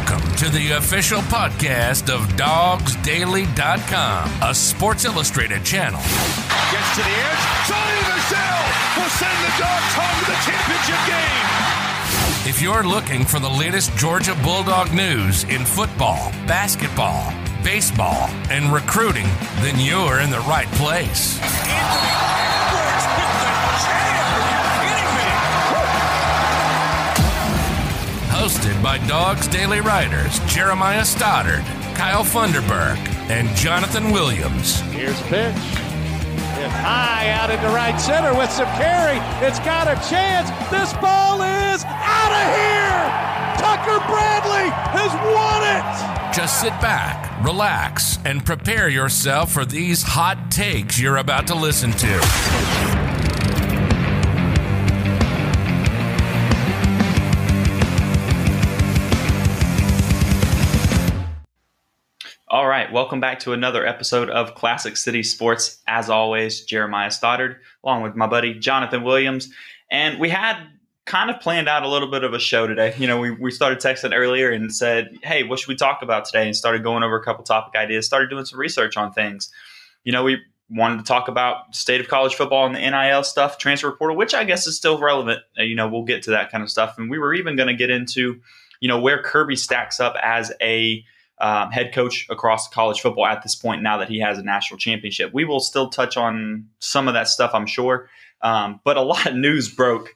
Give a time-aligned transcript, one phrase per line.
[0.00, 6.00] Welcome to the official podcast of DogsDaily.com, a Sports Illustrated channel.
[6.00, 7.38] Gets to the edge.
[7.68, 8.64] Sony Michel
[8.96, 12.48] will send the Dogs home to the championship game.
[12.48, 17.30] If you're looking for the latest Georgia Bulldog news in football, basketball,
[17.62, 19.26] baseball, and recruiting,
[19.60, 21.38] then you're in the right place.
[28.82, 32.98] By Dogs Daily writers Jeremiah Stoddard, Kyle Funderburk,
[33.28, 34.80] and Jonathan Williams.
[34.92, 35.56] Here's a pitch.
[36.56, 39.18] Hit high out into right center with some carry.
[39.46, 40.48] It's got a chance.
[40.70, 43.30] This ball is out of here.
[43.60, 46.34] Tucker Bradley has won it.
[46.34, 51.92] Just sit back, relax, and prepare yourself for these hot takes you're about to listen
[51.92, 52.99] to.
[62.70, 65.82] Right, welcome back to another episode of Classic City Sports.
[65.88, 69.50] As always, Jeremiah Stoddard, along with my buddy Jonathan Williams.
[69.90, 70.56] And we had
[71.04, 72.94] kind of planned out a little bit of a show today.
[72.96, 76.26] You know, we, we started texting earlier and said, hey, what should we talk about
[76.26, 76.46] today?
[76.46, 79.50] And started going over a couple topic ideas, started doing some research on things.
[80.04, 80.38] You know, we
[80.70, 84.32] wanted to talk about state of college football and the NIL stuff, transfer portal, which
[84.32, 85.40] I guess is still relevant.
[85.58, 86.98] Uh, You know, we'll get to that kind of stuff.
[86.98, 88.40] And we were even going to get into,
[88.78, 91.04] you know, where Kirby stacks up as a
[91.40, 94.78] um, head coach across college football at this point now that he has a national
[94.78, 95.32] championship.
[95.32, 98.08] We will still touch on some of that stuff, I'm sure.
[98.42, 100.14] Um, but a lot of news broke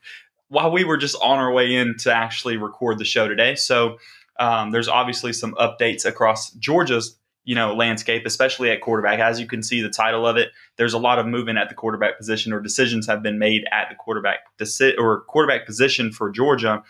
[0.49, 3.55] while we were just on our way in to actually record the show today.
[3.55, 3.97] So
[4.39, 9.19] um, there's obviously some updates across Georgia's you know landscape, especially at quarterback.
[9.19, 11.75] As you can see, the title of it, there's a lot of movement at the
[11.75, 16.29] quarterback position, or decisions have been made at the quarterback deci- or quarterback position for
[16.31, 16.83] Georgia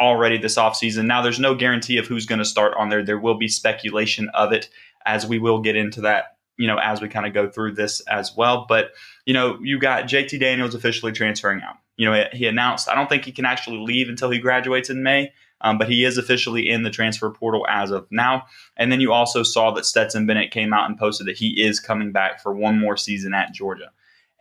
[0.00, 1.06] already this offseason.
[1.06, 3.02] Now, there's no guarantee of who's going to start on there.
[3.02, 4.68] There will be speculation of it,
[5.04, 8.00] as we will get into that, you know, as we kind of go through this
[8.02, 8.66] as well.
[8.68, 8.90] But,
[9.24, 11.76] you know, you got JT Daniels officially transferring out.
[11.96, 15.02] You know, he announced, I don't think he can actually leave until he graduates in
[15.02, 15.32] May,
[15.62, 18.44] um, but he is officially in the transfer portal as of now.
[18.76, 21.80] And then you also saw that Stetson Bennett came out and posted that he is
[21.80, 23.90] coming back for one more season at Georgia.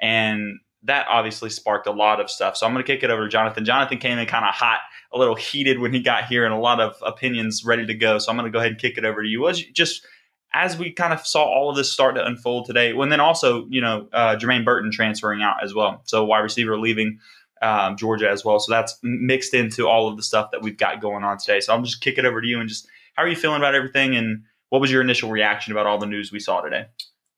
[0.02, 2.56] And that obviously sparked a lot of stuff.
[2.56, 3.66] So I'm going to kick it over to Jonathan.
[3.66, 4.80] Jonathan came in kind of hot,
[5.16, 8.20] a little heated when he got here, and a lot of opinions ready to go.
[8.20, 9.42] So I'm going to go ahead and kick it over to you.
[9.42, 10.06] Was just
[10.54, 13.66] as we kind of saw all of this start to unfold today, and then also
[13.70, 16.02] you know uh, Jermaine Burton transferring out as well.
[16.06, 17.20] So wide receiver leaving
[17.62, 18.60] um, Georgia as well.
[18.60, 21.62] So that's mixed into all of the stuff that we've got going on today.
[21.62, 23.74] So I'm just kick it over to you and just how are you feeling about
[23.74, 26.88] everything, and what was your initial reaction about all the news we saw today?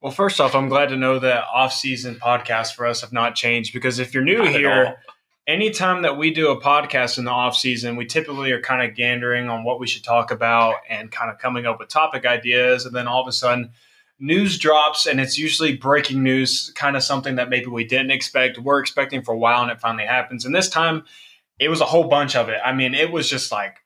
[0.00, 3.72] Well, first off, I'm glad to know that off-season podcasts for us have not changed
[3.72, 4.96] because if you're new Not here,
[5.48, 9.50] anytime that we do a podcast in the off-season, we typically are kind of gandering
[9.50, 12.94] on what we should talk about and kind of coming up with topic ideas, and
[12.94, 13.70] then all of a sudden,
[14.20, 18.58] news drops, and it's usually breaking news, kind of something that maybe we didn't expect,
[18.58, 20.44] we're expecting for a while, and it finally happens.
[20.44, 21.04] And this time,
[21.58, 22.60] it was a whole bunch of it.
[22.62, 23.78] I mean, it was just like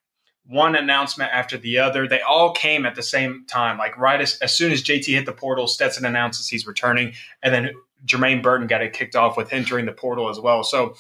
[0.44, 2.08] one announcement after the other.
[2.08, 3.78] They all came at the same time.
[3.78, 7.54] Like right as, as soon as JT hit the portal, Stetson announces he's returning, and
[7.54, 7.70] then
[8.04, 10.64] Jermaine Burton got it kicked off with entering the portal as well.
[10.64, 10.96] So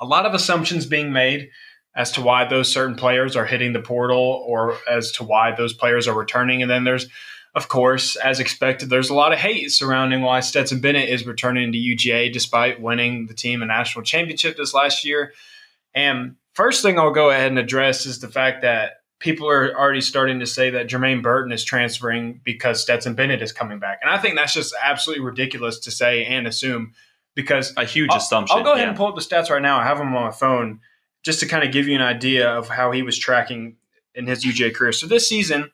[0.00, 1.50] a lot of assumptions being made
[1.94, 5.72] as to why those certain players are hitting the portal or as to why those
[5.72, 6.62] players are returning.
[6.62, 7.08] And then there's
[7.54, 11.72] of course, as expected, there's a lot of hate surrounding why Stetson Bennett is returning
[11.72, 15.32] to UGA despite winning the team a national championship this last year.
[15.94, 20.00] And first thing I'll go ahead and address is the fact that people are already
[20.00, 23.98] starting to say that Jermaine Burton is transferring because Stetson Bennett is coming back.
[24.00, 26.94] And I think that's just absolutely ridiculous to say and assume
[27.34, 28.56] because A huge I'll, assumption.
[28.56, 28.88] I'll go ahead yeah.
[28.88, 29.78] and pull up the stats right now.
[29.78, 30.80] I have them on my phone
[31.24, 33.76] just to kind of give you an idea of how he was tracking
[34.14, 34.92] in his UJ career.
[34.92, 35.70] So this season,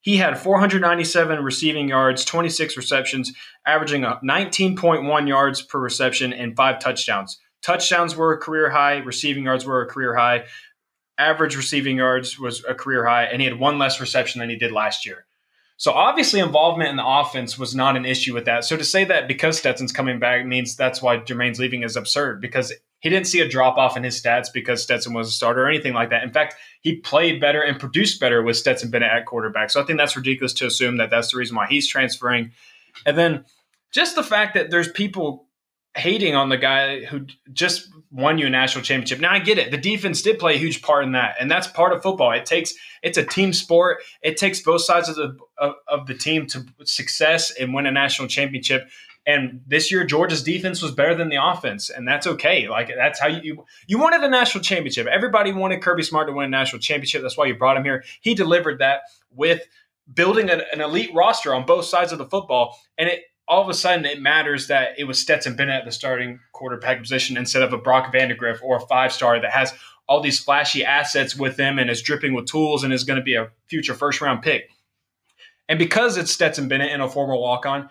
[0.00, 3.32] he had 497 receiving yards, 26 receptions,
[3.66, 7.38] averaging 19.1 yards per reception and five touchdowns.
[7.62, 10.44] Touchdowns were a career high, receiving yards were a career high,
[11.18, 14.56] average receiving yards was a career high, and he had one less reception than he
[14.56, 15.26] did last year.
[15.78, 18.64] So obviously, involvement in the offense was not an issue with that.
[18.64, 22.40] So to say that because Stetson's coming back means that's why Jermaine's leaving is absurd
[22.40, 25.62] because he didn't see a drop off in his stats because Stetson was a starter
[25.62, 26.24] or anything like that.
[26.24, 29.70] In fact, he played better and produced better with Stetson Bennett at quarterback.
[29.70, 32.50] So I think that's ridiculous to assume that that's the reason why he's transferring.
[33.06, 33.44] And then
[33.92, 35.46] just the fact that there's people
[35.96, 39.20] hating on the guy who just won you a national championship.
[39.20, 39.70] Now I get it.
[39.70, 42.32] The defense did play a huge part in that, and that's part of football.
[42.32, 43.98] It takes it's a team sport.
[44.22, 47.92] It takes both sides of the of, of the team to success and win a
[47.92, 48.88] national championship.
[49.26, 52.66] And this year, Georgia's defense was better than the offense, and that's okay.
[52.68, 55.06] Like that's how you you wanted a national championship.
[55.06, 57.22] Everybody wanted Kirby Smart to win a national championship.
[57.22, 58.04] That's why you brought him here.
[58.22, 59.62] He delivered that with
[60.12, 63.68] building an, an elite roster on both sides of the football, and it all of
[63.68, 67.62] a sudden it matters that it was Stetson Bennett at the starting quarterback position instead
[67.62, 69.72] of a Brock Vandagriff or a five star that has
[70.06, 73.24] all these flashy assets with him and is dripping with tools and is going to
[73.24, 74.70] be a future first round pick.
[75.68, 77.88] And because it's Stetson Bennett and a former walk on,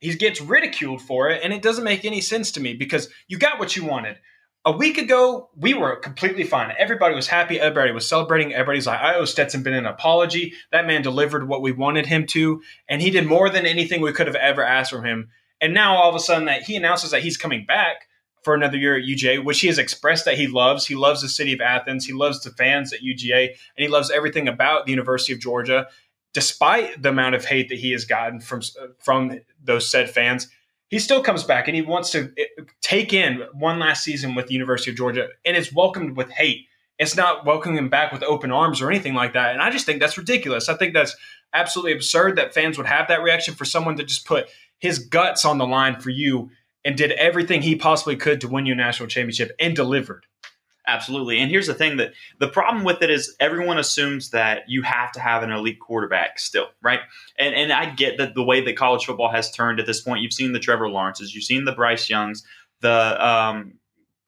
[0.00, 1.42] he gets ridiculed for it.
[1.42, 4.18] And it doesn't make any sense to me because you got what you wanted.
[4.66, 6.72] A week ago, we were completely fine.
[6.78, 7.60] Everybody was happy.
[7.60, 8.54] Everybody was celebrating.
[8.54, 10.54] Everybody's like, I owe Stetson Bennett an apology.
[10.72, 12.62] That man delivered what we wanted him to.
[12.88, 15.28] And he did more than anything we could have ever asked from him.
[15.60, 18.08] And now all of a sudden that he announces that he's coming back
[18.42, 20.86] for another year at UGA, which he has expressed that he loves.
[20.86, 22.06] He loves the city of Athens.
[22.06, 25.88] He loves the fans at UGA, and he loves everything about the University of Georgia
[26.34, 28.60] despite the amount of hate that he has gotten from
[28.98, 30.48] from those said fans,
[30.94, 34.46] he still comes back and he wants to eh, take in one last season with
[34.46, 36.68] the University of Georgia, and it's welcomed with hate.
[37.00, 39.54] It's not welcoming him back with open arms or anything like that.
[39.54, 40.68] And I just think that's ridiculous.
[40.68, 41.16] I think that's
[41.52, 44.46] absolutely absurd that fans would have that reaction for someone to just put
[44.78, 46.50] his guts on the line for you
[46.84, 50.26] and did everything he possibly could to win you a national championship and delivered.
[50.86, 51.38] Absolutely.
[51.38, 55.12] And here's the thing that the problem with it is everyone assumes that you have
[55.12, 57.00] to have an elite quarterback still, right?
[57.38, 60.20] And and I get that the way that college football has turned at this point,
[60.20, 62.44] you've seen the Trevor Lawrences, you've seen the Bryce Youngs,
[62.80, 63.74] the um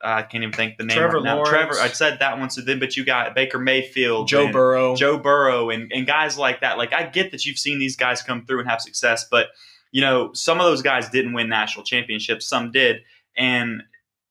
[0.03, 1.35] I can't even think the name Trevor right now.
[1.37, 1.51] Lawrence.
[1.51, 2.51] Trevor, I said that one.
[2.51, 4.95] So then, but you got Baker Mayfield, Joe Burrow.
[4.95, 6.79] Joe Burrow, and, and guys like that.
[6.79, 9.49] Like I get that you've seen these guys come through and have success, but
[9.93, 12.47] you know some of those guys didn't win national championships.
[12.47, 13.03] Some did,
[13.37, 13.83] and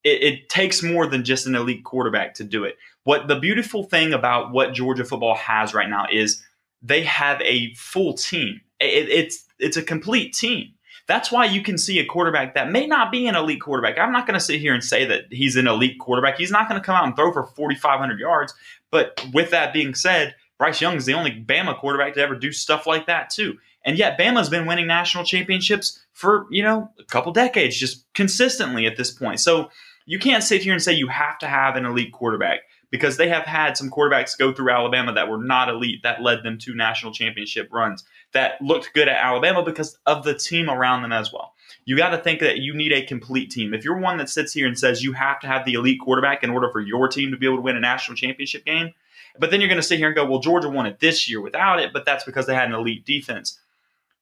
[0.05, 2.77] it, it, takes more than just an elite quarterback to do it.
[3.03, 6.43] What the beautiful thing about what Georgia football has right now is
[6.81, 8.61] they have a full team.
[8.79, 10.73] It, it's it's a complete team.
[11.07, 13.97] That's why you can see a quarterback that may not be an elite quarterback.
[13.97, 16.37] I'm not going to sit here and say that he's an elite quarterback.
[16.37, 18.55] He's not going to come out and throw for 4,500 yards.
[18.89, 22.51] But with that being said, Bryce Young is the only Bama quarterback to ever do
[22.51, 23.57] stuff like that too.
[23.83, 28.87] And yet Bama's been winning national championships for, you know, a couple decades just consistently
[28.87, 29.39] at this point.
[29.39, 29.69] So
[30.05, 32.61] you can't sit here and say you have to have an elite quarterback
[32.91, 36.43] because they have had some quarterbacks go through Alabama that were not elite that led
[36.43, 38.03] them to national championship runs
[38.33, 41.53] that looked good at Alabama because of the team around them as well.
[41.85, 43.73] You got to think that you need a complete team.
[43.73, 46.43] If you're one that sits here and says you have to have the elite quarterback
[46.43, 48.93] in order for your team to be able to win a national championship game,
[49.39, 51.41] but then you're going to sit here and go, well, Georgia won it this year
[51.41, 53.59] without it, but that's because they had an elite defense.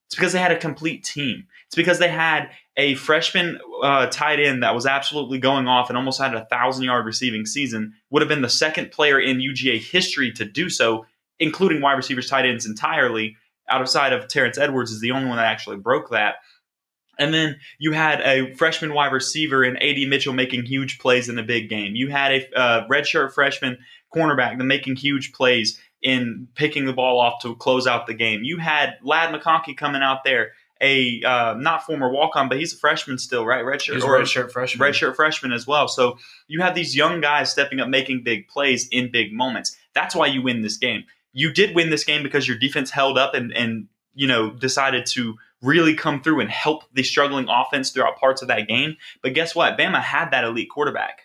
[0.08, 1.48] It's because they had a complete team.
[1.74, 5.98] It's because they had a freshman uh, tight end that was absolutely going off and
[5.98, 7.94] almost had a thousand yard receiving season.
[8.12, 11.08] Would have been the second player in UGA history to do so,
[11.40, 13.38] including wide receivers, tight ends entirely.
[13.68, 16.36] Outside of Terrence Edwards is the only one that actually broke that.
[17.18, 21.38] And then you had a freshman wide receiver in AD Mitchell making huge plays in
[21.38, 21.96] the big game.
[21.96, 23.80] You had a uh, redshirt freshman
[24.16, 28.44] cornerback that making huge plays in picking the ball off to close out the game.
[28.44, 30.52] You had Ladd McConkey coming out there,
[30.84, 33.64] a uh, not former walk on, but he's a freshman still, right?
[33.64, 34.88] Redshirt He's or redshirt freshman.
[34.88, 35.88] redshirt freshman as well.
[35.88, 39.76] So you have these young guys stepping up, making big plays in big moments.
[39.96, 41.06] That's why you win this game.
[41.32, 45.06] You did win this game because your defense held up and and you know decided
[45.08, 48.98] to really come through and help the struggling offense throughout parts of that game.
[49.22, 49.78] But guess what?
[49.78, 51.22] Bama had that elite quarterback.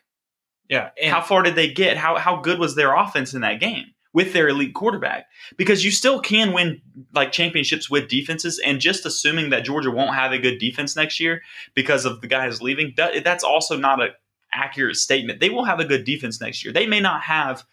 [0.68, 0.90] Yeah.
[1.02, 1.96] And how far did they get?
[1.96, 3.86] How how good was their offense in that game?
[4.12, 5.26] With their elite quarterback
[5.56, 6.80] because you still can win
[7.14, 11.20] like championships with defenses and just assuming that Georgia won't have a good defense next
[11.20, 11.42] year
[11.74, 14.10] because of the guys leaving that, that's also not an
[14.52, 17.64] accurate statement they will have a good defense next year they may not have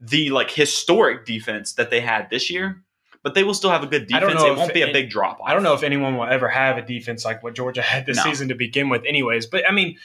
[0.00, 2.82] the like historic defense that they had this year
[3.22, 5.40] but they will still have a good defense it if won't be a big drop
[5.44, 8.16] I don't know if anyone will ever have a defense like what Georgia had this
[8.16, 8.24] No.
[8.24, 9.46] season to begin with, anyways.
[9.46, 9.96] But I mean,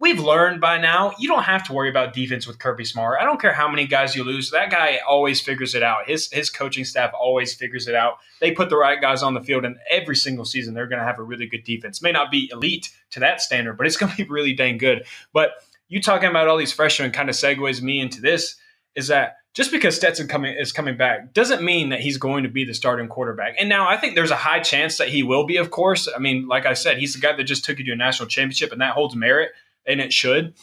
[0.00, 3.18] we've learned by now you don't have to worry about defense with Kirby Smart.
[3.20, 6.08] I don't care how many guys you lose; that guy always figures it out.
[6.08, 8.18] His his coaching staff always figures it out.
[8.40, 11.06] They put the right guys on the field, and every single season they're going to
[11.06, 12.02] have a really good defense.
[12.02, 15.04] May not be elite to that standard, but it's going to be really dang good.
[15.32, 15.52] But
[15.88, 18.56] you talking about all these freshmen kind of segues me into this
[18.94, 22.48] is that just because Stetson coming is coming back doesn't mean that he's going to
[22.48, 23.56] be the starting quarterback.
[23.58, 25.56] And now I think there's a high chance that he will be.
[25.56, 27.92] Of course, I mean, like I said, he's the guy that just took you to
[27.92, 29.50] a national championship, and that holds merit,
[29.86, 30.54] and it should.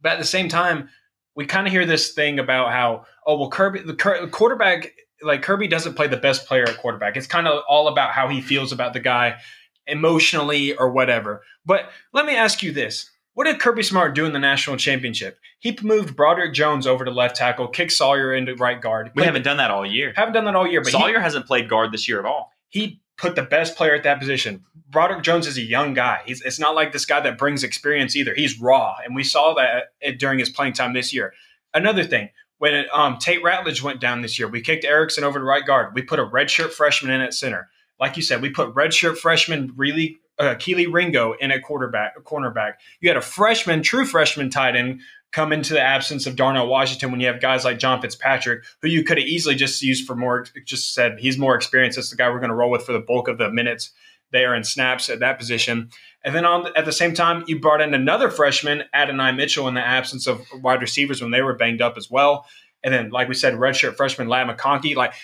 [0.00, 0.88] But at the same time,
[1.34, 3.94] we kind of hear this thing about how oh well, Kirby the
[4.30, 7.16] quarterback like Kirby doesn't play the best player at quarterback.
[7.16, 9.38] It's kind of all about how he feels about the guy
[9.86, 11.42] emotionally or whatever.
[11.64, 13.10] But let me ask you this.
[13.34, 15.38] What did Kirby Smart do in the national championship?
[15.60, 19.12] He moved Broderick Jones over to left tackle, kicked Sawyer into right guard.
[19.14, 21.46] we haven't done that all year haven't done that all year, but he- Sawyer hasn't
[21.46, 24.64] played guard this year at all he put the best player at that position.
[24.90, 26.22] Broderick Jones is a young guy.
[26.24, 28.34] He's, it's not like this guy that brings experience either.
[28.34, 31.34] He's raw, and we saw that during his playing time this year.
[31.74, 35.44] Another thing, when um, Tate Ratledge went down this year, we kicked Ericson over to
[35.44, 35.94] right guard.
[35.94, 37.68] We put a redshirt freshman in at center.
[38.00, 42.74] Like you said, we put redshirt freshman really uh, Kelee Ringo in at quarterback, cornerback.
[43.00, 45.00] You had a freshman, true freshman tight end
[45.32, 48.88] come into the absence of Darnell Washington when you have guys like John Fitzpatrick, who
[48.88, 51.96] you could have easily just used for more, just said he's more experienced.
[51.96, 53.90] That's the guy we're going to roll with for the bulk of the minutes
[54.32, 55.90] there and snaps at that position.
[56.24, 59.74] And then on at the same time, you brought in another freshman, Adonai Mitchell, in
[59.74, 62.46] the absence of wide receivers when they were banged up as well.
[62.82, 64.94] And then, like we said, redshirt freshman Ladd McConkey.
[64.94, 65.14] Like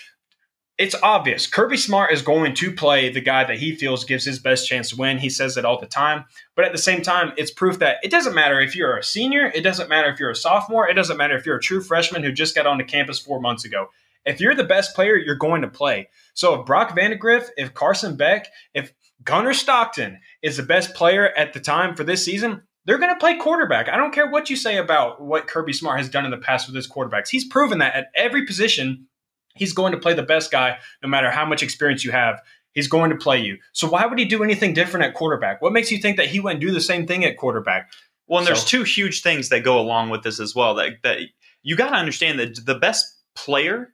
[0.77, 4.39] it's obvious Kirby Smart is going to play the guy that he feels gives his
[4.39, 5.17] best chance to win.
[5.17, 6.25] He says it all the time.
[6.55, 9.51] But at the same time, it's proof that it doesn't matter if you're a senior,
[9.55, 12.23] it doesn't matter if you're a sophomore, it doesn't matter if you're a true freshman
[12.23, 13.87] who just got onto campus four months ago.
[14.25, 16.09] If you're the best player, you're going to play.
[16.33, 18.91] So if Brock Vandagriff, if Carson Beck, if
[19.23, 23.19] Gunnar Stockton is the best player at the time for this season, they're going to
[23.19, 23.87] play quarterback.
[23.87, 26.67] I don't care what you say about what Kirby Smart has done in the past
[26.67, 27.29] with his quarterbacks.
[27.29, 29.07] He's proven that at every position
[29.55, 32.41] he's going to play the best guy no matter how much experience you have.
[32.73, 33.57] He's going to play you.
[33.71, 35.61] So why would he do anything different at quarterback?
[35.61, 37.89] What makes you think that he wouldn't do the same thing at quarterback?
[38.27, 40.75] Well, and So- there's two huge things that go along with this as well.
[40.75, 41.19] That that
[41.63, 43.93] you got to understand that the best player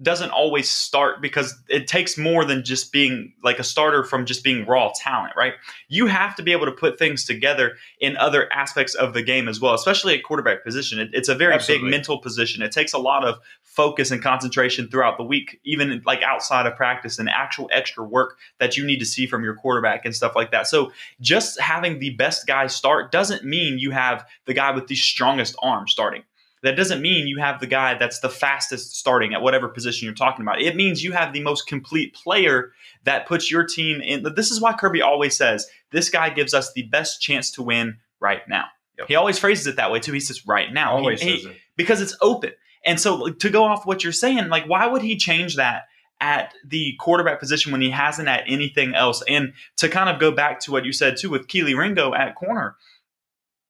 [0.00, 4.44] doesn't always start because it takes more than just being like a starter from just
[4.44, 5.54] being raw talent, right?
[5.88, 9.48] You have to be able to put things together in other aspects of the game
[9.48, 11.00] as well, especially at quarterback position.
[11.00, 11.86] It, it's a very Absolutely.
[11.86, 12.62] big mental position.
[12.62, 13.38] It takes a lot of
[13.78, 18.36] focus and concentration throughout the week, even like outside of practice and actual extra work
[18.58, 20.66] that you need to see from your quarterback and stuff like that.
[20.66, 24.96] So just having the best guy start doesn't mean you have the guy with the
[24.96, 26.24] strongest arm starting.
[26.64, 30.14] That doesn't mean you have the guy that's the fastest starting at whatever position you're
[30.14, 30.60] talking about.
[30.60, 32.72] It means you have the most complete player
[33.04, 34.26] that puts your team in.
[34.34, 37.98] This is why Kirby always says this guy gives us the best chance to win
[38.18, 38.64] right now.
[38.98, 39.06] Yep.
[39.06, 40.12] He always phrases it that way too.
[40.12, 40.96] He says right now.
[40.96, 41.56] Always he- it.
[41.76, 42.50] because it's open.
[42.84, 45.84] And so like, to go off what you're saying, like why would he change that
[46.20, 49.22] at the quarterback position when he hasn't at anything else?
[49.28, 52.34] And to kind of go back to what you said too with Kelee Ringo at
[52.34, 52.76] corner,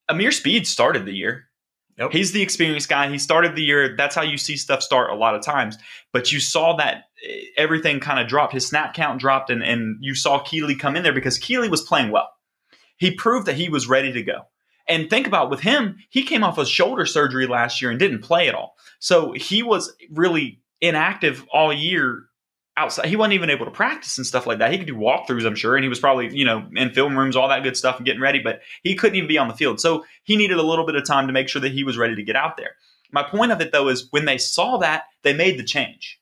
[0.09, 1.49] Ameer Speed started the year.
[1.99, 2.12] Yep.
[2.12, 3.09] He's the experienced guy.
[3.11, 3.97] He started the year.
[3.97, 5.77] That's how you see stuff start a lot of times.
[6.12, 8.53] But you saw that eh, everything kind of dropped.
[8.53, 11.83] His snap count dropped, and, and you saw Kelee come in there because Kelee was
[11.83, 12.31] playing well.
[12.99, 14.43] He proved that he was ready to go.
[14.88, 18.23] And think about with him, he came off of shoulder surgery last year and didn't
[18.23, 18.77] play at all.
[18.99, 22.25] So he was really inactive all year
[22.76, 23.07] outside.
[23.07, 24.73] He wasn't even able to practice and stuff like that.
[24.73, 27.37] He could do walkthroughs, I'm sure, and he was probably, you know, in film rooms,
[27.37, 29.81] all that good stuff and getting ready, but he couldn't even be on the field.
[29.81, 32.14] So he needed a little bit of time to make sure that he was ready
[32.14, 32.76] to get out there.
[33.11, 36.21] My point of it though is when they saw that, they made the change.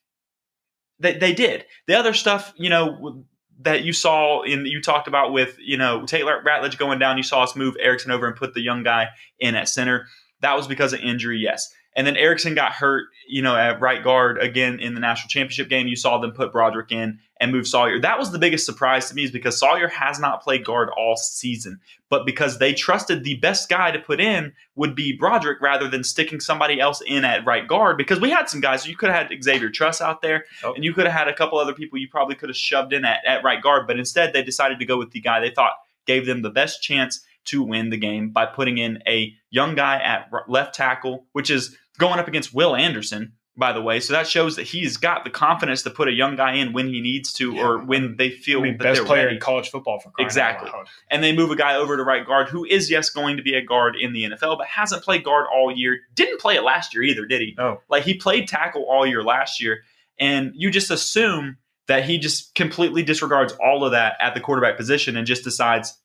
[0.99, 1.65] They, they did.
[1.85, 3.23] The other stuff, you know,
[3.59, 7.17] that you saw in you talked about with you know Taylor Ratledge going down.
[7.17, 9.07] You saw us move Ericson over and put the young guy
[9.39, 10.07] in at center.
[10.41, 11.73] That was because of injury, yes.
[11.97, 15.67] And then Ericson got hurt, you know, at right guard again in the national championship
[15.67, 15.87] game.
[15.87, 17.99] You saw them put Broderick in and move Sawyer.
[17.99, 21.17] That was the biggest surprise to me, is because Sawyer has not played guard all
[21.17, 25.87] season, but because they trusted the best guy to put in would be Broderick rather
[25.89, 27.97] than sticking somebody else in at right guard.
[27.97, 30.75] Because we had some guys, you could have had Xavier Truss out there, Yep.
[30.75, 33.05] and you could have had a couple other people you probably could have shoved in
[33.05, 35.73] at, at right guard, but instead they decided to go with the guy they thought
[36.05, 39.97] gave them the best chance to win the game by putting in a young guy
[40.01, 43.99] at left tackle, which is going up against Will Anderson, by the way.
[43.99, 46.87] So that shows that he's got the confidence to put a young guy in when
[46.87, 49.35] he needs to or when they feel I mean, that best they're player ready.
[49.35, 50.69] in college football for Exactly.
[51.09, 53.55] And they move a guy over to right guard who is, yes, going to be
[53.55, 55.99] a guard in the NFL, but hasn't played guard all year.
[56.13, 57.55] Didn't play it last year either, did he?
[57.57, 57.81] No.
[57.89, 59.79] Like he played tackle all year last year,
[60.19, 64.77] and you just assume that he just completely disregards all of that at the quarterback
[64.77, 65.97] position and just decides,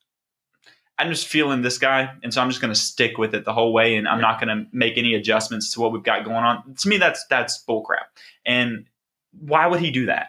[0.97, 3.53] I'm just feeling this guy, and so I'm just going to stick with it the
[3.53, 6.37] whole way, and I'm not going to make any adjustments to what we've got going
[6.37, 6.75] on.
[6.75, 8.05] To me, that's that's bullcrap.
[8.45, 8.85] And
[9.31, 10.27] why would he do that?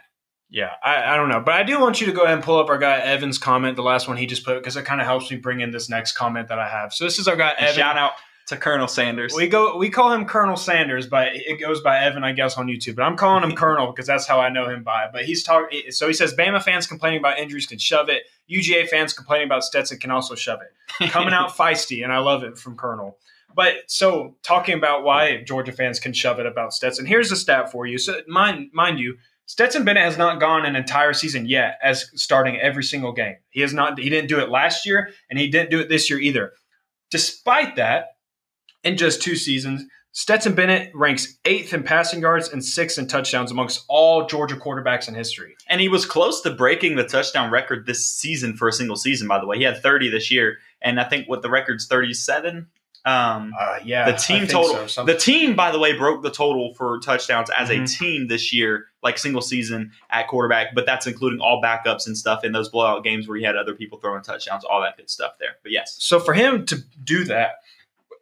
[0.48, 1.40] Yeah, I, I don't know.
[1.40, 3.76] But I do want you to go ahead and pull up our guy Evan's comment,
[3.76, 5.88] the last one he just put, because it kind of helps me bring in this
[5.88, 6.94] next comment that I have.
[6.94, 7.74] So this is our guy Evan.
[7.74, 8.12] shout out
[8.46, 9.34] to Colonel Sanders.
[9.34, 12.66] We go we call him Colonel Sanders, but it goes by Evan, I guess, on
[12.66, 12.96] YouTube.
[12.96, 15.08] But I'm calling him Colonel because that's how I know him by.
[15.12, 15.90] But he's talking.
[15.90, 18.24] So he says Bama fans complaining about injuries can shove it.
[18.50, 21.10] UGA fans complaining about Stetson can also shove it.
[21.10, 23.18] Coming out feisty, and I love it from Colonel.
[23.54, 27.06] But so talking about why Georgia fans can shove it about Stetson.
[27.06, 27.98] Here's a stat for you.
[27.98, 32.58] So mind mind you, Stetson Bennett has not gone an entire season yet as starting
[32.58, 33.36] every single game.
[33.50, 33.98] He has not.
[33.98, 36.52] He didn't do it last year, and he didn't do it this year either.
[37.10, 38.13] Despite that,
[38.84, 43.50] in just two seasons, Stetson Bennett ranks eighth in passing yards and sixth in touchdowns
[43.50, 45.56] amongst all Georgia quarterbacks in history.
[45.68, 49.26] And he was close to breaking the touchdown record this season for a single season,
[49.26, 49.58] by the way.
[49.58, 52.68] He had 30 this year, and I think what the record's 37.
[53.06, 55.04] Um, Uh, yeah, the team total.
[55.04, 57.82] the team, by the way, broke the total for touchdowns as Mhm.
[57.82, 60.74] a team this year, like single season at quarterback.
[60.74, 63.74] But that's including all backups and stuff in those blowout games where he had other
[63.74, 65.56] people throwing touchdowns, all that good stuff there.
[65.62, 67.56] But yes, so for him to do that,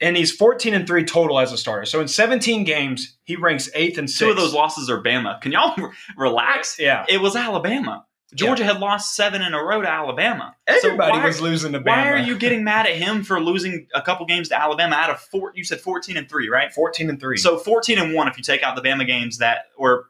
[0.03, 1.87] and he's 14 and three total as a starter.
[1.87, 4.21] So in 17 games, he ranks eighth and sixth.
[4.21, 5.41] two of those losses are Bama.
[5.41, 5.75] Can y'all
[6.19, 6.79] relax?
[6.79, 8.05] yeah, It was Alabama.
[8.35, 10.57] Georgia had lost seven in a row to Alabama.
[10.67, 11.87] So everybody why- was losing to Bama.
[11.87, 15.11] Why are you getting mad at him for losing a couple games to Alabama out
[15.11, 15.53] of four?
[15.55, 16.73] You said fourteen and three, right?
[16.73, 17.37] 14 and three?
[17.37, 20.07] So fourteen and one if you take out the Bama games that, or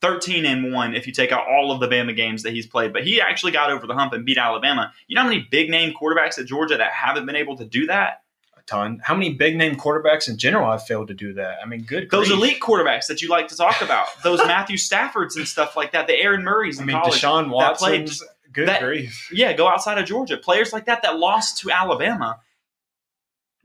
[0.00, 2.92] thirteen and one if you take out all of the Bama games that he's played.
[2.92, 4.92] But he actually got over the hump and beat Alabama.
[5.08, 7.86] You know how many big name quarterbacks at Georgia that haven't been able to do
[7.86, 8.22] that?
[8.66, 9.00] Ton.
[9.02, 11.58] How many big name quarterbacks in general have failed to do that?
[11.62, 12.10] I mean, good.
[12.10, 12.38] Those grief.
[12.38, 16.06] elite quarterbacks that you like to talk about, those Matthew Staffords and stuff like that,
[16.06, 17.20] the Aaron Murrays I mean, college.
[17.20, 18.22] Deshaun that played- Watson's.
[18.52, 19.28] Good that- grief.
[19.32, 20.36] Yeah, go outside of Georgia.
[20.38, 22.40] Players like that that lost to Alabama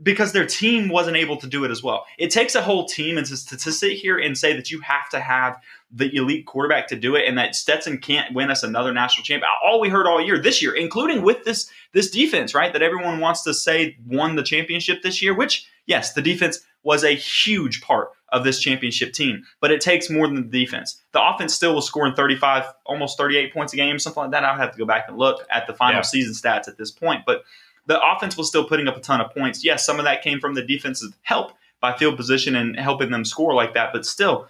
[0.03, 2.05] because their team wasn't able to do it as well.
[2.17, 5.09] It takes a whole team and to, to sit here and say that you have
[5.09, 5.59] to have
[5.91, 9.49] the elite quarterback to do it and that Stetson can't win us another national champion.
[9.63, 12.71] All we heard all year this year, including with this this defense, right?
[12.71, 17.03] That everyone wants to say won the championship this year, which yes, the defense was
[17.03, 21.01] a huge part of this championship team, but it takes more than the defense.
[21.11, 24.45] The offense still was scoring 35, almost 38 points a game, something like that.
[24.45, 26.01] I would have to go back and look at the final Yeah.
[26.03, 27.43] season stats at this point, but
[27.91, 29.65] the offense was still putting up a ton of points.
[29.65, 33.25] Yes, some of that came from the defensive help by field position and helping them
[33.25, 34.47] score like that, but still,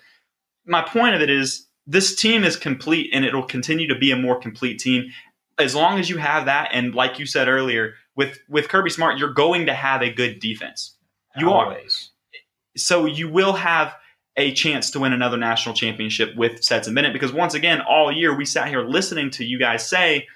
[0.65, 4.15] my point of it is this team is complete and it'll continue to be a
[4.15, 5.11] more complete team
[5.57, 9.17] as long as you have that and like you said earlier with with Kirby Smart
[9.17, 10.95] you're going to have a good defense.
[11.35, 11.65] You are.
[11.65, 12.11] Always.
[12.77, 13.95] So you will have
[14.37, 18.11] a chance to win another national championship with sets Stetson Bennett because once again all
[18.11, 20.27] year we sat here listening to you guys say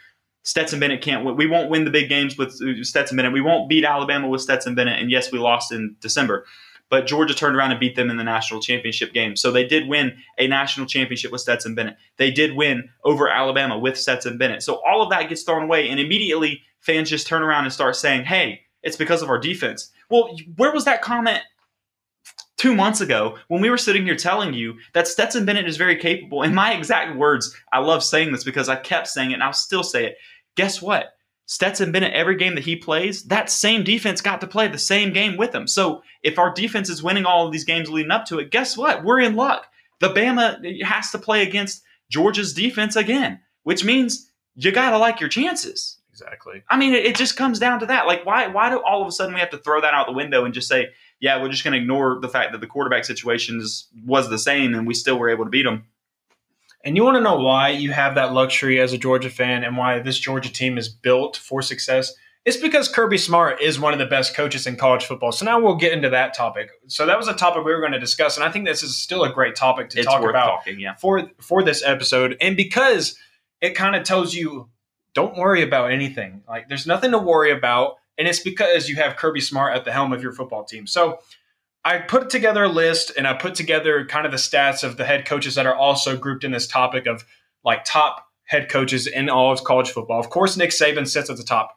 [0.45, 1.35] Stetson Bennett can't win.
[1.35, 3.33] We won't win the big games with uh, Stetson Bennett.
[3.33, 4.99] We won't beat Alabama with Stetson Bennett.
[4.99, 6.45] And yes, we lost in December.
[6.87, 9.35] But Georgia turned around and beat them in the national championship game.
[9.35, 11.97] So they did win a national championship with Stetson Bennett.
[12.17, 14.61] They did win over Alabama with Stetson Bennett.
[14.61, 15.89] So all of that gets thrown away.
[15.89, 19.91] And immediately fans just turn around and start saying, hey, it's because of our defense.
[20.11, 21.41] Well, where was that comment
[22.57, 25.95] two months ago when we were sitting here telling you that Stetson Bennett is very
[25.95, 26.43] capable?
[26.43, 29.53] In my exact words, I love saying this because I kept saying it and I'll
[29.53, 30.17] still say it.
[30.55, 31.11] Guess what?
[31.47, 35.13] Stetson Bennett, every game that he plays, that same defense got to play the same
[35.13, 35.67] game with him.
[35.67, 38.75] So if our defense is winning all of these games leading up to it, guess
[38.75, 39.03] what?
[39.03, 39.67] We're in luck.
[39.99, 45.19] The Bama has to play against Georgia's defense again, which means you got to like
[45.19, 45.99] your chances.
[46.11, 46.63] Exactly.
[46.69, 48.07] I mean, it, it just comes down to that.
[48.07, 50.13] Like, why why do all of a sudden we have to throw that out the
[50.13, 50.89] window and just say,
[51.19, 53.61] yeah, we're just going to ignore the fact that the quarterback situation
[54.05, 55.85] was the same and we still were able to beat them?
[56.85, 59.75] And you want to know why you have that luxury as a Georgia fan and
[59.75, 62.13] why this Georgia team is built for success?
[62.45, 65.31] It's because Kirby Smart is one of the best coaches in college football.
[65.31, 66.69] So now we'll get into that topic.
[66.85, 68.95] So that was a topic we were going to discuss, and I think this is
[68.95, 70.93] still a great topic to It's talk about talking, yeah.
[70.93, 72.37] for for this episode.
[72.39, 73.17] And because
[73.61, 74.69] it kind of tells you
[75.15, 76.43] don't worry about anything.
[76.47, 79.91] Like there's nothing to worry about, and it's because you have Kirby Smart at the
[79.91, 80.85] helm of your football team.
[80.85, 81.17] So
[81.85, 85.05] I put together a list and I put together kind of the stats of the
[85.05, 87.23] head coaches that are also grouped in this topic of
[87.63, 90.19] like top head coaches in all of college football.
[90.19, 91.75] Of course, Nick Saban sits at the top.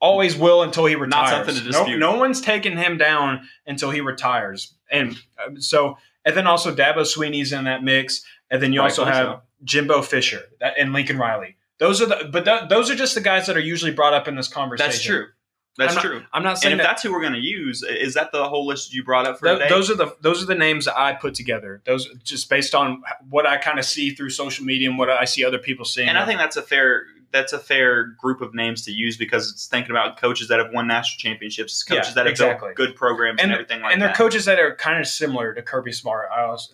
[0.00, 1.30] Always will until he retires.
[1.30, 1.98] something to No- dispute.
[1.98, 4.74] No, one's taking him down until he retires.
[4.92, 8.24] And uh, so, and then also Dabo Swinney's in that mix.
[8.48, 9.40] And then you also have.
[9.64, 10.42] Jimbo Fisher
[10.78, 11.56] and Lincoln Riley.
[11.78, 14.28] Those are the, but th- those are just the guys that are usually brought up
[14.28, 14.88] in this conversation.
[14.88, 15.26] That's true.
[15.78, 16.22] That's I'm not- true.
[16.32, 16.82] I'm not And saying if that.
[16.88, 19.46] that's who we're going to use, is that the whole list you brought up for
[19.46, 19.68] Th- today?
[19.70, 21.80] those are the those are the names that I put together.
[21.86, 25.24] Those just based on what I kind of see through social media and what I
[25.24, 26.08] see other people seeing.
[26.08, 29.52] and I think that's a fair that's a fair group of names to use because
[29.52, 32.68] it's thinking about coaches that have won national championships, coaches Yeah, that have exactly.
[32.68, 33.92] built good programs and, and, everything like that.
[33.92, 34.16] and they're that.
[34.16, 36.30] coaches that are kind of similar to Kirby Smart.
[36.34, 36.72] I also,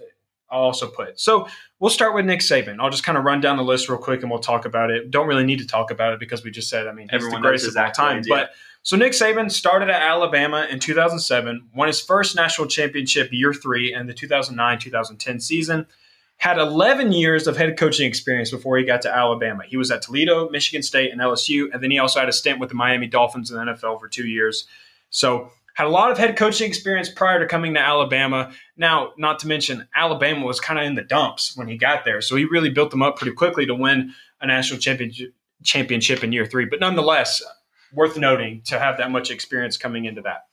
[0.50, 1.48] I'll also put so
[1.80, 2.76] we'll start with Nick Saban.
[2.80, 5.11] I'll just kind of run down the list real quick and we'll talk about it.
[5.11, 7.42] Don't really need to talk about it because we just said I mean he's Everyone
[7.42, 8.22] the greatest of all time.
[8.24, 8.37] yeah.
[8.37, 8.50] But
[8.85, 13.94] so Nick Saban started at Alabama in 2007, won his first national championship year three
[13.94, 15.87] in the 2009-2010 season.
[16.37, 19.62] Had 11 years of head coaching experience before he got to Alabama.
[19.66, 22.61] He was at Toledo, Michigan State, and LSU, and then he also had a stint
[22.61, 24.66] with the Miami Dolphins in the NFL for two years.
[25.09, 28.52] So had a lot of head coaching experience prior to coming to Alabama.
[28.76, 32.20] Now, not to mention, Alabama was kind of in the dumps when he got there,
[32.20, 36.30] so he really built them up pretty quickly to win a national championship championship in
[36.32, 36.66] year three.
[36.66, 37.42] But nonetheless,
[37.92, 40.46] worth noting to have that much experience coming into that.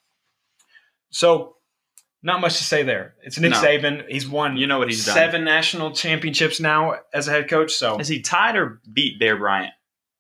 [1.10, 1.57] So
[2.23, 3.15] Not much to say there.
[3.23, 3.62] It's Nick No.
[3.62, 4.07] Saban.
[4.07, 5.15] He's won You know what he's done.
[5.15, 7.73] seven national championships now as a head coach.
[7.73, 9.73] So Is he tied or beat Bear Bryant?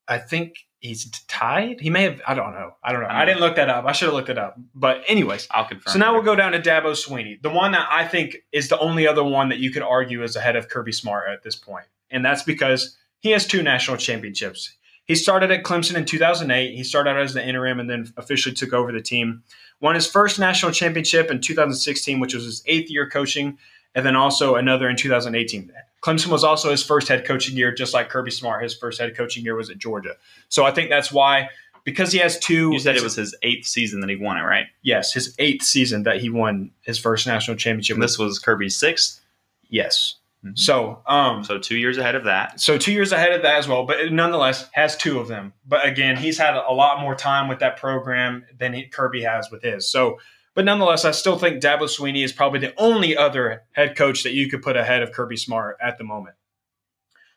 [0.07, 1.79] I think he's tied.
[1.79, 2.21] He may have.
[2.27, 2.75] I don't know.
[2.83, 3.07] I don't know.
[3.09, 3.85] I didn't look that up.
[3.85, 4.59] I should have looked it up.
[4.75, 5.93] But anyways, I'll confirm.
[5.93, 8.79] so now we'll go down to Dabo Swinney, the one that I think is the
[8.79, 11.85] only other one that you could argue is ahead of Kirby Smart at this point,
[12.09, 14.73] and that's because he has two national championships.
[15.05, 16.75] He started at Clemson in 2008.
[16.75, 19.43] He started out as the interim and then officially took over the team.
[19.81, 23.57] Won his first national championship in 2016, which was his eighth year coaching,
[23.95, 25.71] and then also another in 2018.
[26.01, 28.63] Clemson was also his first head coaching year, just like Kirby Smart.
[28.63, 30.15] His first head coaching year was at Georgia.
[30.49, 31.49] So I think that's why,
[31.83, 32.71] because he has two.
[32.71, 34.65] You said it was his eighth season that he won it, right?
[34.81, 37.95] yes, his eighth season that he won his first national championship.
[37.95, 39.21] And this was Kirby's sixth,
[39.69, 40.15] yes.
[40.45, 40.57] Mhm.
[40.57, 42.59] So, um, so two years ahead of that.
[42.59, 45.53] so two years ahead of that as well, but nonetheless has two of them.
[45.67, 49.51] But again, he's had a lot more time with that program than he, Kirby has
[49.51, 49.87] with his.
[49.87, 50.17] So,
[50.53, 54.33] but nonetheless, I still think Dabo Swinney is probably the only other head coach that
[54.33, 56.35] you could put ahead of Kirby Smart at the moment.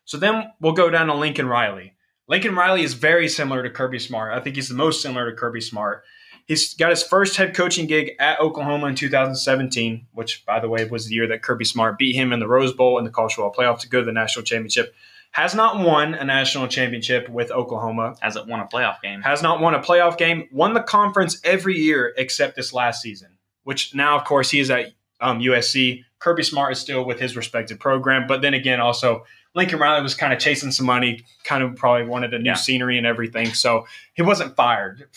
[0.04, 1.94] So then we'll go down to Lincoln Riley.
[2.28, 4.32] Lincoln Riley is very similar to Kirby Smart.
[4.32, 6.02] I think he's the most similar to Kirby Smart.
[6.46, 10.84] He's got his first head coaching gig at Oklahoma in 2017, which, by the way,
[10.84, 13.34] was the year that Kirby Smart beat him in the Rose Bowl and the College
[13.34, 14.94] Football Playoff to go to the national championship.
[15.34, 18.14] Has not won a national championship with Oklahoma.
[18.20, 19.20] Hasn't won a playoff game.
[19.22, 20.48] Has not won a playoff game.
[20.52, 24.70] Won the conference every year except this last season, which now, of course, he is
[24.70, 26.04] at um, USC.
[26.20, 28.28] Kirby Smart is still with his respected program.
[28.28, 29.24] But then again, also,
[29.56, 32.54] Lincoln Riley was kind of chasing some money, kind of probably wanted a new Yeah.
[32.54, 33.54] scenery and everything.
[33.54, 35.08] So he wasn't fired.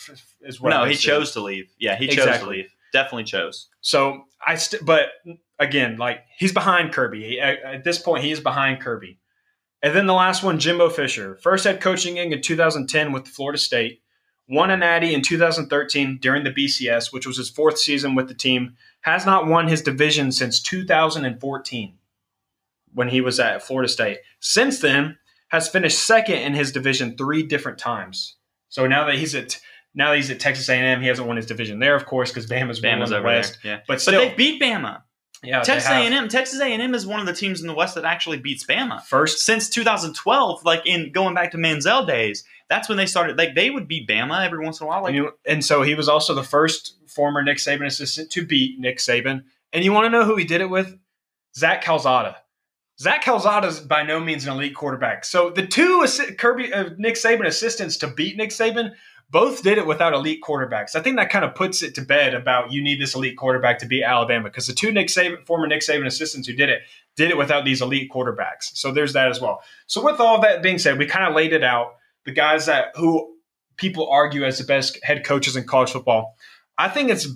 [0.41, 1.69] Is what no, he chose to leave.
[1.77, 2.56] Yeah, he chose Exactly.
[2.56, 2.75] to leave.
[2.91, 3.67] Definitely chose.
[3.82, 5.10] So I, st- but
[5.60, 7.39] again, like he's behind Kirby.
[7.39, 9.19] At, at this point, he is behind Kirby.
[9.82, 14.02] And then the last one, Jimbo Fisher, first head coaching in 2010 with Florida State,
[14.50, 18.34] won a Natty in 2013 during the BCS, which was his fourth season with the
[18.34, 18.76] team.
[19.02, 21.98] Has not won his division since 2014
[22.94, 24.18] when he was at Florida State.
[24.40, 25.18] Since then,
[25.50, 28.36] has finished second in his division three different times.
[28.70, 29.60] So now that he's at
[29.96, 32.46] now that he's at Texas A&M, he hasn't won his division there, of course, because
[32.46, 33.60] Bama's, won Bama's the over West.
[33.63, 33.74] there.
[33.74, 35.02] Yeah, But but still, they beat Bama.
[35.43, 36.12] Yeah, Texas have.
[36.12, 36.28] A&M.
[36.30, 39.04] Texas A&M is one of the teams in the West that actually beats Bama.
[39.04, 43.38] First, Since 2012, like in going back to Manziel days, that's when they started.
[43.38, 45.04] Like they would beat Bama every once in a while.
[45.04, 48.45] Like and, you, and so he was also the first former Nick Saban assistant to
[48.45, 49.43] beat Nick Saban.
[49.73, 50.97] And you want to know who he did it with?
[51.56, 52.38] Zach Calzada.
[53.00, 55.23] Zach Calzada is by no means an elite quarterback.
[55.23, 58.93] So the two assi- Kirby uh, Nick Saban assistants to beat Nick Saban
[59.30, 60.96] both did it without elite quarterbacks.
[60.96, 63.80] I think that kind of puts it to bed about you need this elite quarterback
[63.80, 66.82] to beat Alabama because the two Nick Saban former Nick Saban assistants who did it
[67.16, 68.72] did it without these elite quarterbacks.
[68.74, 69.62] So there's that as well.
[69.88, 71.96] So with all that being said, we kind of laid it out.
[72.26, 73.36] The guys that who
[73.76, 76.36] people argue as the best head coaches in college football.
[76.78, 77.28] I think it's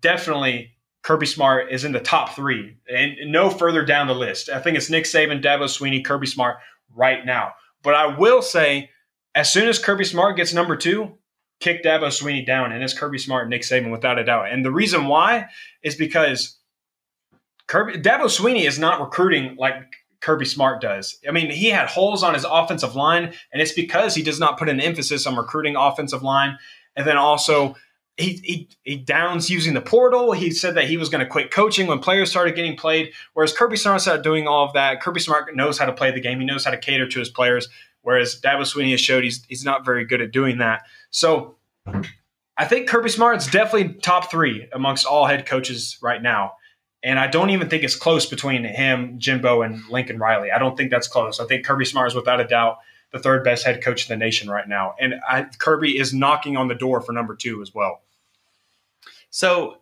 [0.00, 4.48] definitely Kirby Smart is in the top three and no further down the list.
[4.48, 6.58] I think it's Nick Saban, Dabo Swinney, Kirby Smart
[6.94, 7.52] right now.
[7.82, 8.90] But I will say,
[9.34, 11.18] as soon as Kirby Smart gets number two,
[11.62, 14.50] kick Dabo Swinney down, and it's Kirby Smart and Nick Saban without a doubt.
[14.50, 15.46] And the reason why
[15.82, 16.58] is because
[17.68, 19.76] Kirby Dabo Swinney is not recruiting like
[20.20, 21.18] Kirby Smart does.
[21.26, 24.58] I mean, he had holes on his offensive line, and it's because he does not
[24.58, 26.58] put an emphasis on recruiting offensive line.
[26.96, 27.74] And then also,
[28.16, 30.32] he, he, he downs using the portal.
[30.32, 33.12] He said that he was going to quit coaching when players started getting played.
[33.32, 35.00] Whereas Kirby Smart started doing all of that.
[35.00, 36.38] Kirby Smart knows how to play the game.
[36.38, 37.68] He knows how to cater to his players.
[38.02, 40.82] Whereas Dabo Swinney has showed he's, he's not very good at doing that.
[41.10, 41.56] So
[42.56, 46.52] I think Kirby Smart's definitely top three amongst all head coaches right now.
[47.02, 50.52] And I don't even think it's close between him, Jimbo, and Lincoln Riley.
[50.52, 51.40] I don't think that's close.
[51.40, 52.78] I think Kirby Smart is without a doubt
[53.12, 54.94] the third best head coach in the nation right now.
[54.98, 58.02] And I, Kirby is knocking on the door for number two as well.
[59.30, 59.78] So,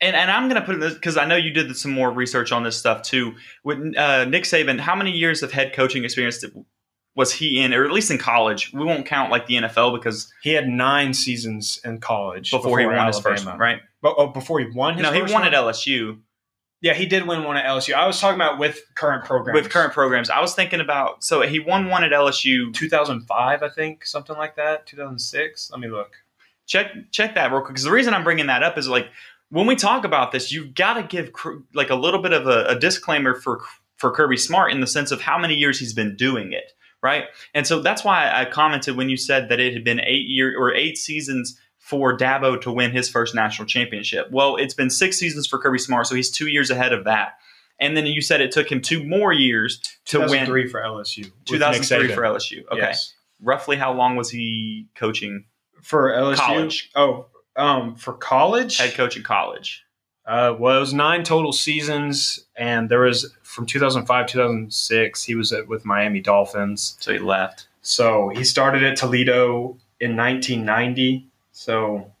[0.00, 2.10] and, and I'm going to put in this because I know you did some more
[2.10, 3.34] research on this stuff too.
[3.64, 6.52] With uh, Nick Saban, how many years of head coaching experience did,
[7.14, 8.72] was he in, or at least in college?
[8.72, 12.86] We won't count like the NFL because He had nine seasons in college before, he
[12.86, 13.80] won his first one, right?
[14.02, 15.44] But, oh, before he won his No, he won one?
[15.44, 16.20] at LSU
[16.80, 17.94] Yeah, he did win one at LSU.
[17.94, 19.60] I was talking about with current programs.
[19.60, 20.30] with current programs.
[20.30, 22.72] I was thinking about so he won one at LSU.
[22.72, 24.86] 2005, I think, something like that.
[24.86, 25.70] 2006.
[25.70, 26.12] Let me look.
[26.66, 29.08] Check check that real quick because the reason I'm bringing that up is like
[29.50, 31.32] when we talk about this, you've got to give
[31.74, 33.60] like a little bit of a, a disclaimer for
[33.96, 37.24] for Kirby Smart in the sense of how many years he's been doing it, right?
[37.54, 40.58] And so that's why I commented when you said that it had been eight year
[40.58, 44.28] or eight seasons for Dabo to win his first national championship.
[44.30, 47.32] Well, it's been six seasons for Kirby Smart, so he's two years ahead of that.
[47.80, 51.32] And then you said it took him two more years to win 2003 for LSU.
[51.46, 52.64] 2003 for LSU.
[52.70, 52.80] Okay.
[52.80, 53.14] Yes.
[53.40, 55.46] Roughly how long was he coaching
[55.82, 56.36] For LSU.
[56.36, 56.90] College.
[56.94, 58.76] Oh, um, for college.
[58.76, 59.82] head coach in college?
[60.30, 65.52] Uh, well, it was nine total seasons, and there was from 2005 2006 he was
[65.52, 66.96] at, with Miami Dolphins.
[67.00, 67.66] So he left.
[67.82, 71.26] So he started at Toledo in 1990.
[71.50, 72.12] So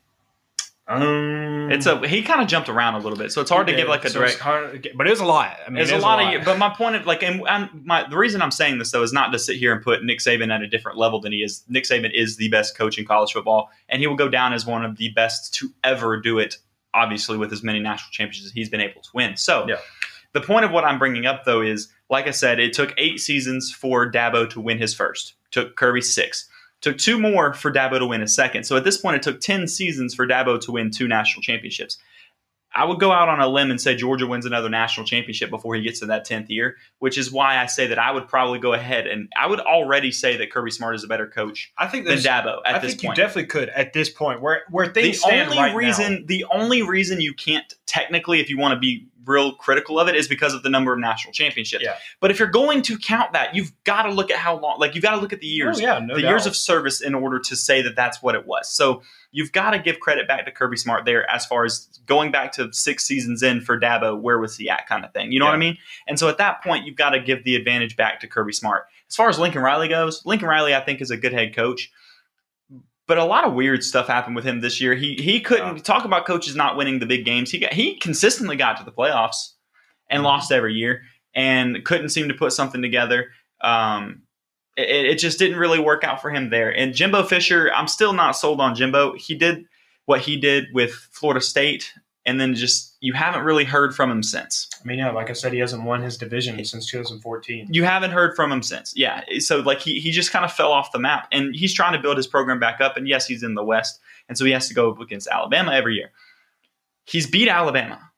[0.88, 3.74] um, It's a he kind of jumped around a little bit, so it's hard to
[3.76, 4.40] give like a So direct.
[4.40, 5.56] hard but it was a lot.
[5.64, 7.82] I mean, There's it a is lot of, but my point of like, and I'm,
[7.84, 10.18] my the reason I'm saying this though is not to sit here and put Nick
[10.18, 11.62] Saban at a different level than he is.
[11.68, 14.66] Nick Saban is the best coach in college football, and he will go down as
[14.66, 16.56] one of the best to ever do it.
[16.94, 19.36] Obviously, with as many national championships as he's been able to win.
[19.36, 19.76] So, Yeah.
[20.32, 23.20] the point of what I'm bringing up though is, like I said, it took eight
[23.20, 25.34] seasons for Dabo to win his first.
[25.50, 26.48] Took Kirby six.
[26.80, 28.64] Took two more for Dabo to win his second.
[28.64, 31.98] So at this point, it took 10 seasons for Dabo to win two national championships.
[32.74, 35.74] I would go out on a limb and say Georgia wins another national championship before
[35.74, 38.60] he gets to that 10th year, which is why I say that I would probably
[38.60, 41.88] go ahead and I would already say that Kirby Smart is a better coach I
[41.88, 43.18] think than Dabo at I this think point.
[43.18, 46.20] you definitely could at this point where where the things stand only right reason now.
[46.26, 50.14] the only reason you can't technically if you want to be real critical of it
[50.14, 51.84] is because of the number of national championships.
[51.84, 51.96] Yeah.
[52.20, 54.94] But if you're going to count that, you've got to look at how long like
[54.94, 56.28] you've got to look at the oh, years Oh, yeah, no the doubt.
[56.28, 58.70] years of service in order to say that that's what it was.
[58.70, 59.02] So
[59.32, 62.52] you've got to give credit back to Kirby Smart there as far as going back
[62.52, 65.32] to six seasons in for Dabo, where was he at kind of thing.
[65.32, 65.76] You know what I mean?
[66.06, 68.86] And so at that point, you've got to give the advantage back to Kirby Smart.
[69.08, 71.90] As far as Lincoln Riley goes, Lincoln Riley, I think, is a good head coach.
[73.10, 74.94] But a lot of weird stuff happened with him this year.
[74.94, 75.82] He he couldn't Yeah.
[75.82, 77.50] talk about coaches not winning the big games.
[77.50, 79.54] He got, he consistently got to the playoffs
[80.08, 80.26] and Mhm.
[80.26, 81.02] lost every year
[81.34, 83.32] and couldn't seem to put something together.
[83.62, 84.22] Um,
[84.76, 86.70] it, it just didn't really work out for him there.
[86.70, 89.14] And Jimbo Fisher, I'm still not sold on Jimbo.
[89.16, 89.64] He did
[90.06, 91.92] what he did with Florida State,
[92.26, 94.68] and then just you haven't really heard from him since.
[94.82, 97.68] I mean, yeah, like I said, he hasn't won his division since 2014.
[97.70, 98.92] You haven't heard from him since.
[98.94, 99.22] Yeah.
[99.38, 101.98] So like he, he just kind of fell off the map and he's trying to
[101.98, 102.96] build his program back up.
[102.96, 104.00] And yes, he's in the West.
[104.28, 106.10] And so he has to go up against Alabama every year.
[107.04, 108.09] He's beat Alabama.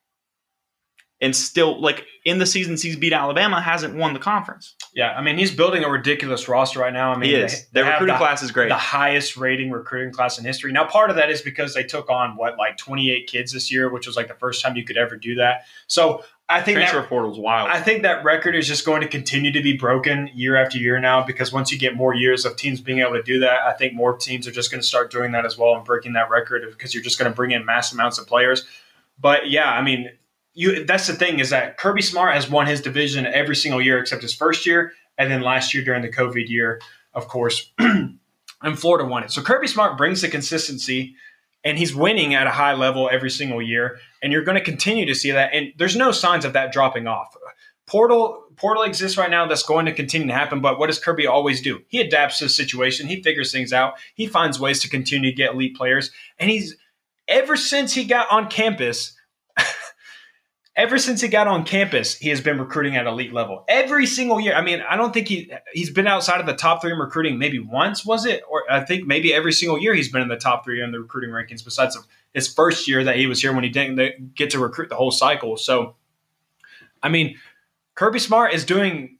[1.23, 4.75] And still like in the seasons he's beat Alabama, hasn't won the conference.
[4.93, 7.11] Yeah, I mean, he's building a ridiculous roster right now.
[7.11, 7.51] I mean, he is.
[7.51, 8.69] they- Their they recruiting the- class is great.
[8.69, 10.71] the highest rating recruiting class in history.
[10.71, 13.89] Now, part of that is because they took on what like 28 kids this year,
[13.89, 15.63] which was like the first time you could ever do that.
[15.87, 17.69] So I think Transfer that portal's wild.
[17.69, 20.99] I think that record is just going to continue to be broken year after year
[20.99, 23.73] now because once you get more years of teams being able to do that, I
[23.73, 26.29] think more teams are just going to start doing that as well and breaking that
[26.29, 28.65] record because you're just going to bring in mass amounts of players.
[29.19, 30.11] But yeah, I mean,
[30.53, 33.99] you that's the thing is that Kirby Smart has won his division every single year
[33.99, 36.81] except his first year and then last year during the COVID year,
[37.13, 38.19] of course, and
[38.79, 39.31] Florida won it.
[39.31, 41.15] So Kirby Smart brings the consistency
[41.63, 45.05] and he's winning at a high level every single year and you're going to continue
[45.05, 47.35] to see that and there's no signs of that dropping off
[47.85, 51.27] portal portal exists right now that's going to continue to happen but what does kirby
[51.27, 54.89] always do he adapts to the situation he figures things out he finds ways to
[54.89, 56.75] continue to get elite players and he's
[57.27, 59.15] ever since he got on campus
[60.75, 64.39] ever since he got on campus he has been recruiting at elite level every single
[64.39, 66.97] year i mean i don't think he he's been outside of the top three in
[66.97, 70.27] recruiting maybe once was it or i think maybe every single year he's been in
[70.27, 71.97] the top three in the recruiting rankings besides
[72.33, 75.11] his first year that he was here when he didn't get to recruit the whole
[75.11, 75.95] cycle so
[77.01, 77.37] i mean
[77.95, 79.17] Kirby Smart is doing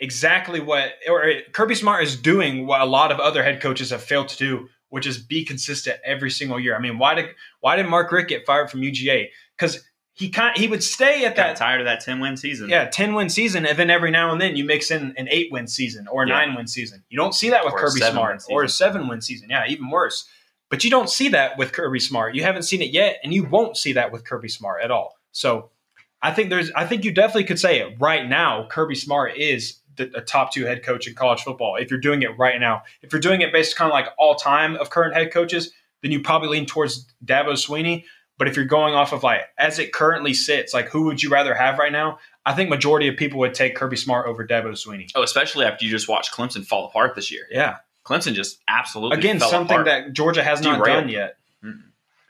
[0.00, 3.90] exactly what, or uh, Kirby Smart is doing what a lot of other head coaches
[3.90, 6.74] have failed to do, which is be consistent every single year.
[6.74, 7.26] I mean, why did
[7.60, 9.28] why did Mark Richt get fired from UGA?
[9.56, 9.84] Because
[10.16, 12.68] he kind he would stay at got that tired of that 10 win season.
[12.68, 15.50] yeah ten win season, and then every now and then you mix in an eight
[15.52, 16.34] win season or a Yeah.
[16.34, 17.02] nine win season.
[17.08, 19.48] You don't see that with Or Kirby Smart or a seven win season.
[19.50, 20.28] Yeah, even worse.
[20.70, 22.34] But you don't see that with Kirby Smart.
[22.34, 25.16] You haven't seen it yet, and you won't see that with Kirby Smart at all.
[25.32, 25.70] So
[26.22, 28.66] I think there's I think you definitely could say it right now.
[28.70, 31.76] Kirby Smart is the, a top two head coach in college football.
[31.76, 34.36] If you're doing it right now, if you're doing it based kind of like all
[34.36, 35.72] time of current head coaches,
[36.02, 38.04] then you probably lean towards Dabo Swinney.
[38.36, 41.30] But if you're going off of like as it currently sits, like who would you
[41.30, 42.18] rather have right now?
[42.44, 45.10] I think majority of people would take Kirby Smart over Dabo Swinney.
[45.14, 47.46] Oh, especially after you just watched Clemson fall apart this year.
[47.50, 49.86] Yeah, Clemson just absolutely again, something apart.
[49.86, 51.04] that Georgia has not Derailed.
[51.04, 51.36] done yet.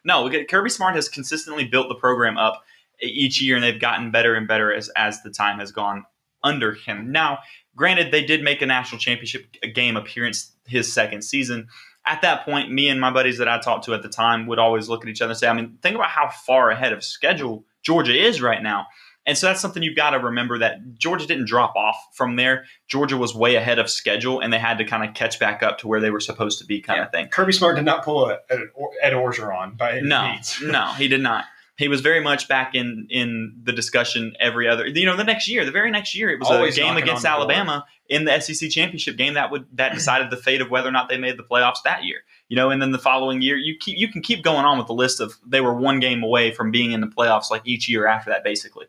[0.07, 2.63] No, we get- Kirby Smart has consistently built the program up
[3.01, 6.05] each year, and they've gotten better and better as as the time has gone
[6.43, 7.11] under him.
[7.11, 7.39] Now,
[7.75, 11.69] granted, they did make a national championship game appearance his second season.
[12.07, 14.59] At that point, me and my buddies that I talked to at the time would
[14.59, 17.03] always look at each other and say, I mean, think about how far ahead of
[17.03, 18.87] schedule Georgia is right now.
[19.27, 22.67] And so that's something you've got to remember that Georgia didn't drop off from there.
[22.89, 25.79] Georgia was way ahead of schedule, and they had to kind of catch back up
[25.79, 27.05] to where they were supposed to be, kind Yeah.
[27.07, 27.29] of thing.
[27.29, 28.57] Kirby Smart did not pull a, a
[29.01, 30.61] Ed Orgeron by any No, means.
[30.61, 31.47] no, he did not.
[31.77, 34.87] He was very much back in in the discussion every other.
[34.87, 37.23] You know, the next year, the very next year, it was Always a game against
[37.23, 37.31] the.
[37.31, 40.93] Alabama in the SEC championship game that would that decided the fate of whether or
[40.93, 42.19] not they made the playoffs that year.
[42.49, 44.87] You know, and then the following year, you keep you can keep going on with
[44.87, 47.89] the list of they were one game away from being in the playoffs like each
[47.89, 48.87] year after that, basically.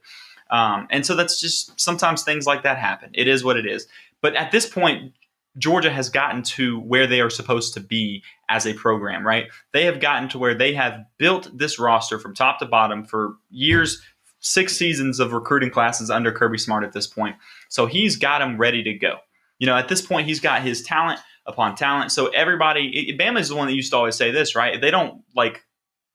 [0.52, 3.10] Um, and so that's just sometimes things like that happen.
[3.13, 3.88] It is what it is.
[4.21, 5.13] But at this point,
[5.57, 9.47] Georgia has gotten to where they are supposed to be as a program, right?
[9.71, 13.35] They have gotten to where they have built this roster from top to bottom for
[13.49, 14.01] years,
[14.39, 17.35] six seasons of recruiting classes under Kirby Smart at this point.
[17.69, 19.17] So he's got them ready to go.
[19.59, 22.11] You know, at this point, he's got his talent upon talent.
[22.11, 24.81] So everybody, Bama is the one that used to always say this, right?
[24.81, 25.63] They don't like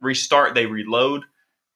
[0.01, 1.25] restart, they reload.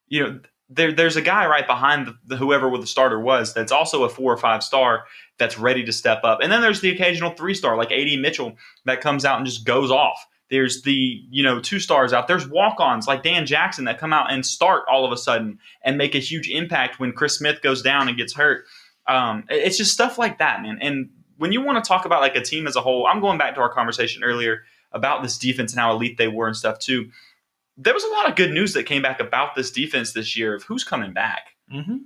[0.08, 0.40] You know,
[0.74, 4.08] there, there's a guy right behind the, the whoever the starter was that's also a
[4.08, 5.04] four or five star
[5.38, 6.40] that's ready to step up.
[6.42, 9.64] And then there's the occasional three star like AD Mitchell that comes out and just
[9.64, 10.26] goes off.
[10.50, 12.28] There's the you know two stars out.
[12.28, 15.96] There's walk-ons like Dan Jackson that come out and start all of a sudden and
[15.96, 18.64] make a huge impact when Chris Smith goes down and gets hurt.
[19.06, 20.78] Um, it's just stuff like that, man.
[20.80, 23.38] And when you want to talk about like a team as a whole, I'm going
[23.38, 26.78] back to our conversation earlier about this defense and how elite they were and stuff
[26.78, 27.10] too.
[27.76, 30.54] There was a lot of good news that came back about this defense this year
[30.54, 31.48] of who's coming back.
[31.72, 31.96] Mm-hmm.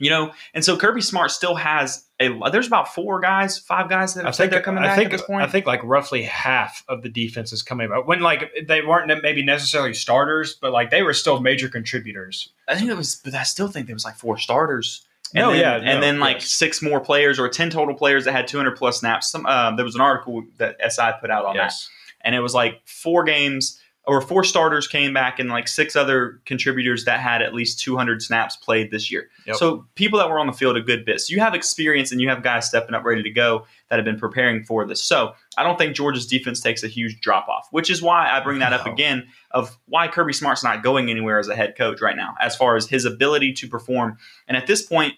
[0.00, 2.30] You know, and so Kirby Smart still has a.
[2.52, 5.12] There's about four guys, five guys that I think they're coming I back think at
[5.12, 5.42] this point.
[5.42, 8.06] I think like roughly half of the defense is coming back.
[8.06, 12.50] When like they weren't maybe necessarily starters, but like they were still major contributors.
[12.68, 15.04] I think it was, but I still think there was like four starters.
[15.34, 16.52] And No, then, yeah, and no, then like yes.
[16.52, 19.32] six more players or ten total players that had 200 plus snaps.
[19.32, 21.72] Some um, there was an article that SI put out on that,
[22.20, 26.40] and it was like four games or four starters came back and like six other
[26.46, 29.28] contributors that had at least 200 snaps played this year.
[29.46, 29.56] Yep.
[29.56, 31.20] So people that were on the field a good bit.
[31.20, 34.06] So you have experience and you have guys stepping up ready to go that have
[34.06, 35.02] been preparing for this.
[35.02, 38.40] So I don't think Georgia's defense takes a huge drop off, which is why I
[38.40, 42.00] bring that up again of why Kirby Smart's not going anywhere as a head coach
[42.00, 44.16] right now, as far as his ability to perform.
[44.46, 45.14] And at this point,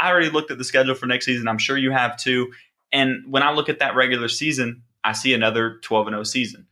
[0.00, 1.48] I already looked at the schedule for next season.
[1.48, 2.52] I'm sure you have too.
[2.92, 6.66] And when I look at that regular season, I see another 12 and 0 season.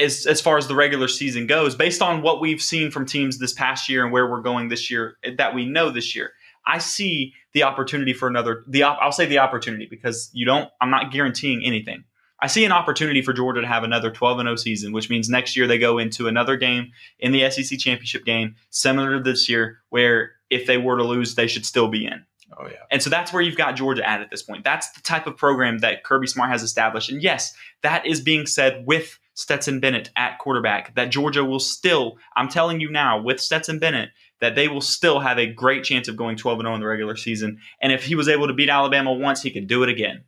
[0.00, 3.38] As, as far as the regular season goes, based on what we've seen from teams
[3.38, 6.32] this past year and where we're going this year, eh, that we know this year,
[6.66, 8.64] I see the opportunity for another.
[8.68, 10.68] The op- I'll say the opportunity because you don't.
[10.80, 12.04] I'm not guaranteeing anything.
[12.40, 15.28] I see an opportunity for Georgia to have another 12 and 0 season, which means
[15.28, 19.48] next year they go into another game in the SEC championship game, similar to this
[19.48, 22.24] year, where if they were to lose, they should still be in.
[22.58, 22.76] Oh yeah.
[22.90, 24.64] And so that's where you've got Georgia at at this point.
[24.64, 27.10] That's the type of program that Kirby Smart has established.
[27.10, 32.16] And yes, that is being said with Stetson Bennett at quarterback, that Georgia will still,
[32.34, 34.08] I'm telling you now, with Stetson Bennett,
[34.40, 37.16] that they will still have a great chance of going 12 0 in the regular
[37.16, 37.58] season.
[37.80, 40.24] And if he was able to beat Alabama once, he could do it again.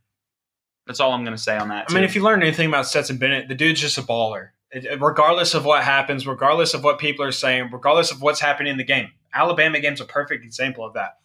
[0.87, 1.87] That's all I'm going to say on that.
[1.89, 4.51] I mean, if you learn anything about Stetson Bennett, the dude's just a baller.
[4.71, 8.73] It- regardless of what happens, regardless of what people are saying, regardless of what's happening
[8.73, 9.11] in the game.
[9.35, 11.17] Alabama game's a perfect example of that.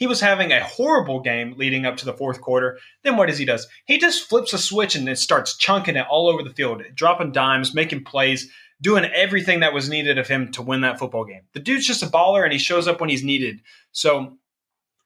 [0.00, 2.78] He was having a horrible game leading up to the fourth quarter.
[3.04, 3.68] Then what does he does?
[3.84, 7.32] He just flips a switch and then starts chunking it all over the field, dropping
[7.32, 11.42] dimes, making plays, doing everything that was needed of him to win that football game.
[11.52, 13.60] The dude's just a baller and he shows up when he's needed.
[13.92, 14.38] So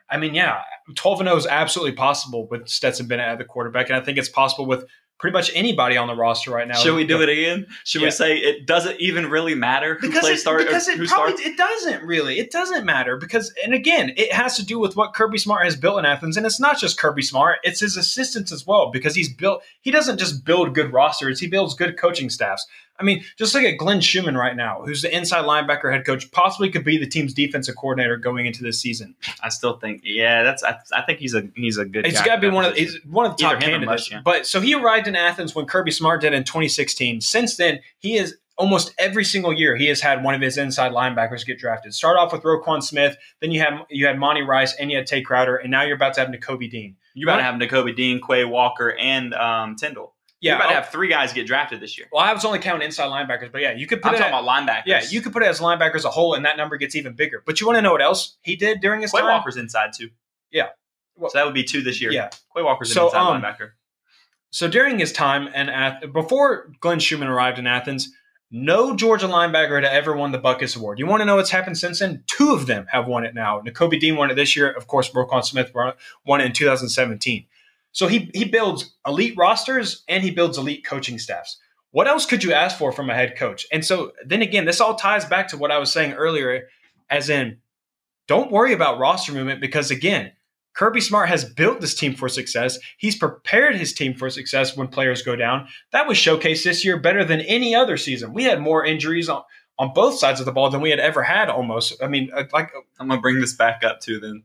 [0.08, 0.60] I mean, yeah,
[0.94, 4.18] 12 and 0 is absolutely possible with Stetson Bennett at the quarterback, and I think
[4.18, 4.84] it's possible with
[5.18, 6.74] pretty much anybody on the roster right now.
[6.74, 7.66] Should we do it again?
[7.84, 8.08] Should Yeah.
[8.08, 11.36] we say it doesn't even really matter who Because, plays start or because it probably
[11.36, 11.40] starts?
[11.40, 15.14] it doesn't really it doesn't matter because and again it has to do with what
[15.14, 18.50] Kirby Smart has built in Athens and it's not just Kirby Smart it's his assistants
[18.52, 22.28] as well because he's built he doesn't just build good rosters he builds good coaching
[22.28, 22.66] staffs
[22.98, 26.30] I mean just look at Glenn Schumann right now who's the inside linebacker head coach
[26.30, 30.42] possibly could be the team's defensive coordinator going into this season I still think, yeah,
[30.42, 30.62] that's.
[30.62, 32.06] I, I think he's a he's a good.
[32.06, 33.86] He's got to be one of he's one of the top candidates.
[33.86, 34.20] Mush, yeah.
[34.24, 37.20] But so he arrived in Athens when Kirby Smart did in 2016.
[37.20, 40.92] Since then, he is almost every single year he has had one of his inside
[40.92, 41.94] linebackers get drafted.
[41.94, 45.06] Start off with Roquan Smith, then you had you had Monty Rice, and you had
[45.06, 46.96] Tae Crowder, and now you're about to have Nakobe Dean.
[47.14, 50.13] You're about to have Nakobe Dean, Quay Walker, and um, Tindall.
[50.44, 52.06] Yeah, You're about to I'll- have three guys get drafted this year.
[52.12, 54.34] well, I was only counting inside linebackers, but yeah, you could put I'm it talking
[54.34, 54.82] at, about linebackers.
[54.86, 57.14] yeah, you could put it as linebackers as a whole, and that number gets even
[57.14, 57.42] bigger.
[57.46, 59.22] But you want to know what else he did during his time?
[59.22, 59.36] Quay time?
[59.38, 60.10] Walker's inside too.
[60.50, 60.68] Yeah.
[61.16, 62.12] Well- so that would be two this year.
[62.12, 62.28] Yeah.
[62.54, 63.70] Quay Walker's an inside um, linebacker.
[64.50, 68.12] So during his time and Ath- before Glenn Schumann arrived in Athens,
[68.50, 70.98] no Georgia linebacker had ever won the Butkus Award.
[71.00, 72.22] You want to know what's happened since then?
[72.26, 73.60] Two of them have won it now.
[73.62, 74.70] Nakobe Dean won it this year.
[74.70, 75.72] Of course, Roquan Smith
[76.24, 77.46] won it in 2017.
[77.94, 81.58] So he he builds elite rosters and he builds elite coaching staffs.
[81.92, 83.66] What else could you ask for from a head coach?
[83.72, 86.68] And so then again, this all ties back to what I was saying earlier,
[87.08, 87.58] as in,
[88.26, 90.32] don't worry about roster movement because again,
[90.74, 92.80] Kirby Smart has built this team for success.
[92.98, 95.68] He's prepared his team for success when players go down.
[95.92, 98.32] That was showcased this year better than any other season.
[98.32, 99.44] We had more injuries on,
[99.78, 101.48] on both sides of the ball than we had ever had.
[101.48, 104.18] Almost, I mean, uh, like I'm gonna bring this back up too.
[104.18, 104.42] Then,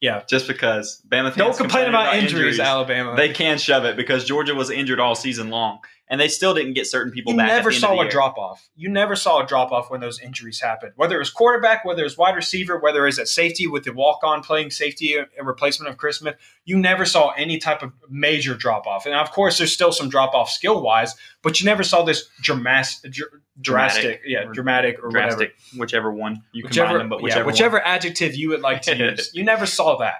[0.00, 3.16] yeah, just because Bama fans don't complain about, about injuries, Alabama.
[3.16, 6.74] They can shove it because Georgia was injured all season long, and they still didn't
[6.74, 7.48] get certain people you back.
[7.48, 8.68] never saw a drop off.
[8.76, 10.92] You never saw a drop off when those injuries happened.
[10.96, 13.84] Whether it was quarterback, whether it was wide receiver, whether it was at safety with
[13.84, 16.36] the walk on playing safety in replacement of Chris Smith,
[16.66, 19.06] you never saw any type of major drop off.
[19.06, 22.28] And of course, there's still some drop off skill wise, but you never saw this
[22.42, 23.12] dramatic,
[23.60, 24.22] drastic, Dramatic.
[24.26, 25.36] yeah, Or dramatic or whatever.
[25.46, 27.82] drastic, whichever one you Whichever, combine them, but yeah, whichever, whichever, one.
[27.86, 30.16] adjective you would like to use, you never saw that.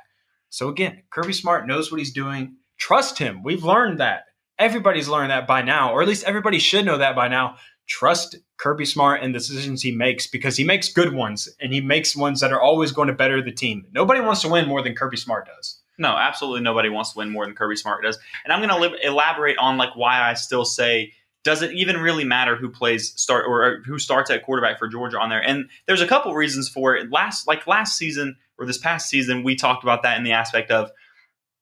[0.50, 2.56] So again, Kirby Smart knows what he's doing.
[2.78, 3.42] Trust him.
[3.42, 4.24] We've learned that.
[4.58, 7.56] Everybody's learned that by now, or at least everybody should know that by now.
[7.88, 11.80] Trust Kirby Smart and the decisions he makes because he makes good ones and he
[11.80, 13.86] makes ones that are always going to better the team.
[13.92, 15.80] Nobody wants to win more than Kirby Smart does.
[15.98, 18.18] No, absolutely nobody wants to win more than Kirby Smart does.
[18.44, 21.12] And I'm going to elaborate on like why I still say
[21.46, 25.20] does it even really matter who plays start or who starts at quarterback for Georgia
[25.20, 25.40] on there?
[25.40, 27.12] And there's a couple reasons for it.
[27.12, 30.72] Last like last season or this past season, we talked about that in the aspect
[30.72, 30.90] of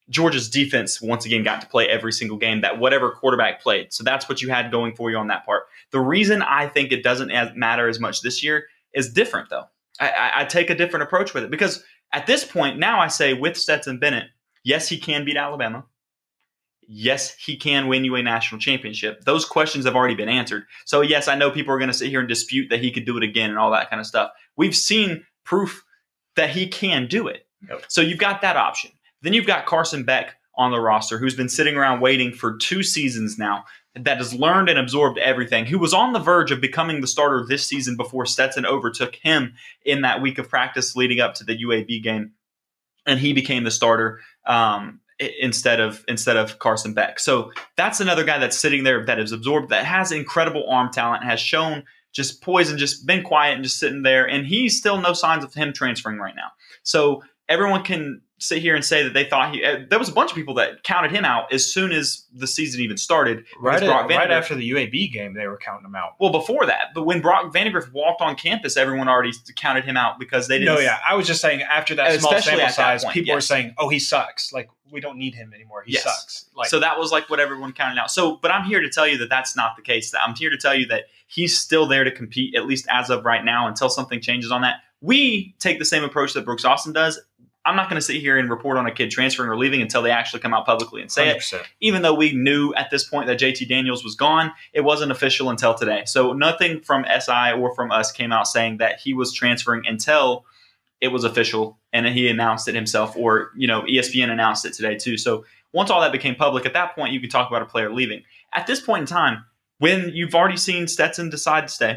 [0.09, 3.93] Georgia's defense once again got to play every single game that whatever quarterback played.
[3.93, 5.65] So that's what you had going for you on that part.
[5.91, 8.65] The reason I think it doesn't matter as much this year
[8.95, 9.65] is different though.
[10.01, 13.09] I, I, I take a different approach with it because at this point now I
[13.09, 14.31] say with Stetson Bennett,
[14.63, 15.85] yes he can beat Alabama.
[16.89, 19.25] Yes, he can win you a national championship.
[19.25, 20.65] Those questions have already been answered.
[20.85, 23.05] So yes, I know people are going to sit here and dispute that he could
[23.05, 24.31] do it again and all that kind of stuff.
[24.57, 25.85] We've seen proof
[26.37, 27.47] that he can do it.
[27.69, 27.85] Yep.
[27.89, 28.91] So you've got that option.
[29.23, 32.83] Then you've got Carson Beck on the roster, who's been sitting around waiting for two
[32.83, 33.65] seasons now,
[33.97, 37.45] that has learned and absorbed everything, who was on the verge of becoming the starter
[37.49, 39.55] this season before Stetson overtook him
[39.85, 42.33] in that week of practice leading up to the UAB game,
[43.07, 45.01] and he became the starter um,
[45.39, 47.19] instead of instead of Carson Beck.
[47.19, 51.25] So that's another guy that's sitting there that is absorbed, that has incredible arm talent,
[51.25, 55.01] has shown just poise and just been quiet and just sitting there, and he's still
[55.01, 56.53] no signs of him transferring right now.
[56.83, 59.65] So everyone can sit here and say that they thought he.
[59.65, 62.47] Uh, there was a bunch of people that counted him out as soon as the
[62.47, 63.45] season even started.
[63.59, 66.13] Right, at- right after the UAB game, they were counting him out.
[66.21, 70.19] Well, before that, but when Brock Vandagriff walked on campus, everyone already counted him out
[70.19, 70.75] because they didn't.
[70.75, 73.75] No, yeah, I was just saying after that small sample size, point, people were saying,
[73.79, 74.53] "Oh, he sucks.
[74.53, 75.83] Like we don't need him anymore.
[75.87, 76.03] He Yes.
[76.03, 78.11] sucks." Like so that was like what everyone counted out.
[78.11, 80.11] So, but I'm here to tell you that that's not the case.
[80.11, 83.11] That I'm here to tell you that he's still there to compete, at least as
[83.11, 84.77] of right now, until something changes on that.
[85.01, 87.21] We take the same approach that Brooks Austin does.
[87.67, 90.03] I'm not going to sit here and report on a kid transferring or leaving until
[90.03, 91.39] they actually come out publicly and say it.
[91.39, 91.63] 100%.
[91.81, 95.49] even though we knew at this point that JT Daniels was gone, it wasn't official
[95.49, 96.03] until today.
[96.07, 100.45] So nothing from SI or from us came out saying that he was transferring until
[101.01, 104.97] it was official and he announced it himself or, you know, ESPN announced it today
[104.97, 105.17] too.
[105.17, 107.93] So once all that became public, at that point you could talk about a player
[107.93, 108.23] leaving.
[108.55, 109.45] At this point in time,
[109.79, 111.97] when you've already seen Stetson decide to stay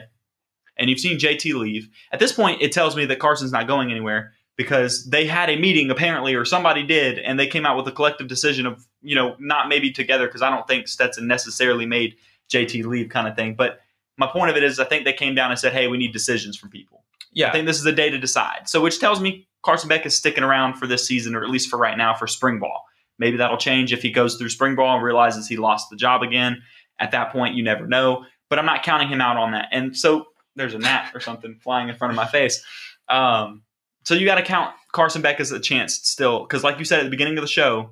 [0.78, 3.91] and you've seen JT leave, at this point it tells me that Carson's not going
[3.91, 7.87] anywhere because they had a meeting apparently or somebody did and they came out with
[7.87, 11.85] a collective decision of you know not maybe together because i don't think stetson necessarily
[11.85, 12.15] made
[12.51, 13.79] jt leave kind of thing but
[14.17, 16.11] my point of it is i think they came down and said hey we need
[16.11, 17.03] decisions from people.
[17.31, 18.67] Yeah, i think this is the day to decide.
[18.67, 21.69] So which tells me carson beck is sticking around for this season or at least
[21.69, 22.83] for right now for spring ball.
[23.19, 26.21] Maybe that'll change if he goes through spring ball and realizes he lost the job
[26.21, 26.61] again.
[26.99, 29.67] At that point you never know but i'm not counting him out on that.
[29.71, 32.63] And so there's a gnat or something flying in front of my face.
[33.09, 33.61] Um,
[34.07, 36.99] so you got to count Carson Beck as a chance still, because like you said
[36.99, 37.89] at the beginning of the show,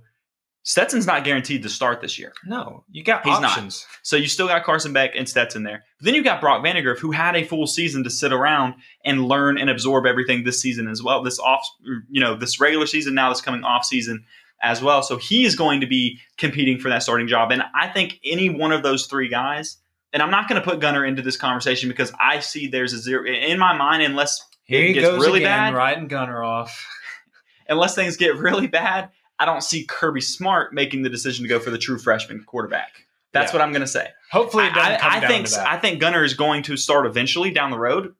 [0.64, 2.32] Stetson's not guaranteed to start this year.
[2.46, 3.52] no, you got He's not.
[3.52, 3.86] options.
[4.02, 5.84] So you still got Carson Beck and Stetson there.
[6.00, 9.26] But then you got Brock Vandagriff, who had a full season to sit around and
[9.26, 11.22] learn and absorb everything this season as well.
[11.22, 11.68] This off,
[12.10, 14.24] you know, this regular season now, this coming off season
[14.64, 15.04] as well.
[15.04, 17.52] So he is going to be competing for that starting job.
[17.52, 19.80] And I think any one of those three guys,
[20.14, 23.00] and I'm not going to put Gunnar into this conversation because I see there's a
[23.00, 25.74] zero in my mind, unless Here it he gets goes really again, bad.
[25.76, 26.86] riding Gunnar off.
[27.70, 29.10] unless things get really bad,
[29.40, 33.06] I don't see Kirby Smart making the decision to go for the true freshman quarterback.
[33.32, 33.60] That's Yeah.
[33.60, 34.10] what I'm going to say.
[34.32, 35.68] Hopefully, it doesn't I, come I down think to that.
[35.68, 38.14] I think Gunnar is going to start eventually down the road.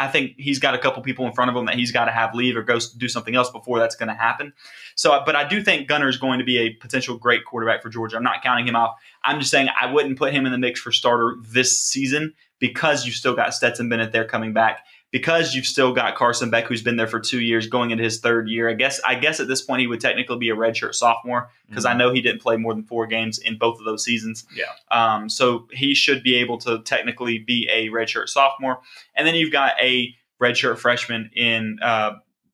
[0.00, 2.12] I think he's got a couple people in front of him that he's got to
[2.12, 4.52] have leave or go do something else before that's going to happen.
[4.94, 7.88] So, but I do think Gunnar is going to be a potential great quarterback for
[7.88, 8.16] Georgia.
[8.16, 8.94] I'm not counting him out.
[9.24, 13.06] I'm just saying I wouldn't put him in the mix for starter this season because
[13.06, 14.84] you've still got Stetson Bennett there coming back.
[15.10, 18.20] Because you've still got Carson Beck, who's been there for two years, going into his
[18.20, 18.68] third year.
[18.68, 21.86] I guess I guess at this point he would technically be a redshirt sophomore because
[21.86, 24.44] I know he didn't play more than four games in both of those seasons.
[24.54, 24.64] Yeah.
[24.90, 28.80] Um, so he should be able to technically be a redshirt sophomore.
[29.14, 32.12] And then you've got a redshirt freshman in uh,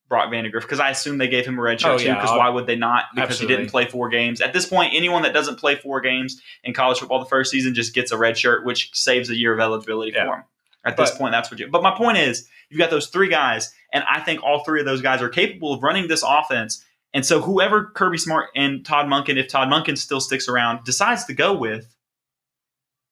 [0.09, 2.15] Brock Vandagriff because I assume they gave him a redshirt Oh, too yeah.
[2.15, 3.07] because why would they not?
[3.17, 3.55] Because Absolutely.
[3.57, 4.41] he didn't play four games.
[4.41, 7.75] At this point, anyone that doesn't play four games in college football the first season
[7.75, 10.27] just gets a redshirt, which saves a year of eligibility Yeah.
[10.27, 10.45] for him.
[10.85, 11.69] At this But- point, that's what you.
[11.69, 14.87] But my point is, you've got those three guys, and I think all three of
[14.87, 16.85] those guys are capable of running this offense.
[17.15, 21.25] And so, whoever Kirby Smart and Todd Monken, if Todd Monken still sticks around, decides
[21.27, 21.95] to go with,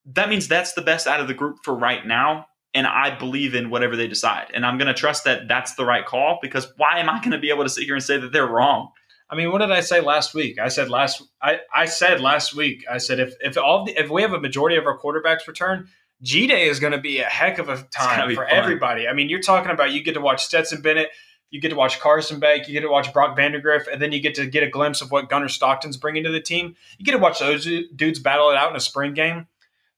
[0.04, 2.46] that means that's the best out of the group for right now.
[2.74, 5.84] And I believe in whatever they decide, and I'm going to trust that that's the
[5.84, 6.38] right call.
[6.40, 8.46] Because why am I going to be able to sit here and say that they're
[8.46, 8.90] wrong?
[9.28, 10.58] I mean, what did I say last week?
[10.58, 12.84] I said last I, I said last week.
[12.90, 15.88] I said if if all the, if we have a majority of our quarterbacks return,
[16.22, 18.54] G Day is going to be a heck of a time for fun.
[18.54, 19.08] everybody.
[19.08, 21.10] I mean, you're talking about you get to watch Stetson Bennett,
[21.50, 24.20] you get to watch Carson Beck, you get to watch Brock Vandagriff, and then you
[24.20, 26.76] get to get a glimpse of what Gunnar Stockton's bringing to the team.
[26.98, 29.46] You get to watch those dudes battle it out in a spring game.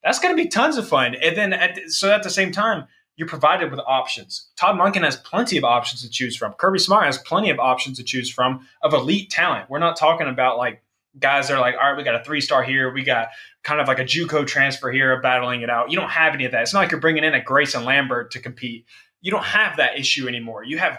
[0.03, 1.15] That's going to be tons of fun.
[1.15, 4.49] And then at so at the same time, you're provided with options.
[4.57, 6.53] Todd Monken has plenty of options to choose from.
[6.55, 9.71] Kirby Smart has plenty of options to choose from of elite talent.
[9.71, 10.83] We're not talking about like
[11.19, 13.29] guys that are like, all right, we got a three star here, we got
[13.63, 15.91] kind of like a JUCO transfer here, battling it out.
[15.91, 16.63] You don't have any of that.
[16.63, 18.87] It's not like you're bringing in a Grayson Lambert to compete.
[19.21, 20.65] You don't have that issue anymore.
[20.65, 20.99] You have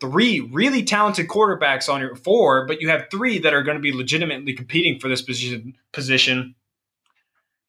[0.00, 3.82] three really talented quarterbacks on your four, but you have three that are going to
[3.82, 5.74] be legitimately competing for this position.
[5.92, 6.54] Position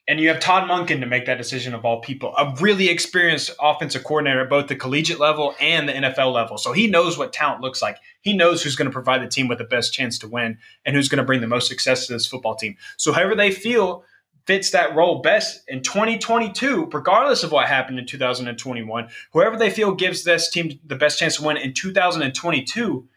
[0.10, 3.52] and you have Todd Monken to make that decision of all people, a really experienced
[3.62, 6.58] offensive coordinator at both the collegiate level and the NFL level.
[6.58, 8.00] So he knows what talent looks like.
[8.22, 10.96] He knows who's going to provide the team with the best chance to win and
[10.96, 12.76] who's going to bring the most success to this football team.
[12.98, 14.04] So however they feel
[14.48, 19.94] fits that role best in 2022, regardless of what happened in 2021, whoever they feel
[19.94, 23.08] gives this team the best chance to win in 2022,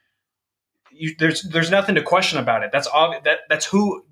[0.91, 2.71] you, there's there's nothing to question about it.
[2.71, 3.23] That's obvious.
[3.25, 4.05] That that's who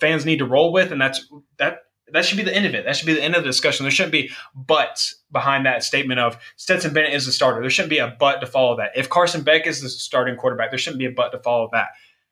[0.00, 2.84] fans need to roll with, and that's that that should be the end of it.
[2.84, 3.84] That should be the end of the discussion.
[3.84, 7.60] There shouldn't be buts behind that statement of Stetson Bennett is the starter.
[7.60, 8.92] There shouldn't be a but to follow that.
[8.94, 11.88] If Carson Beck is the starting quarterback, there shouldn't be a but to follow that.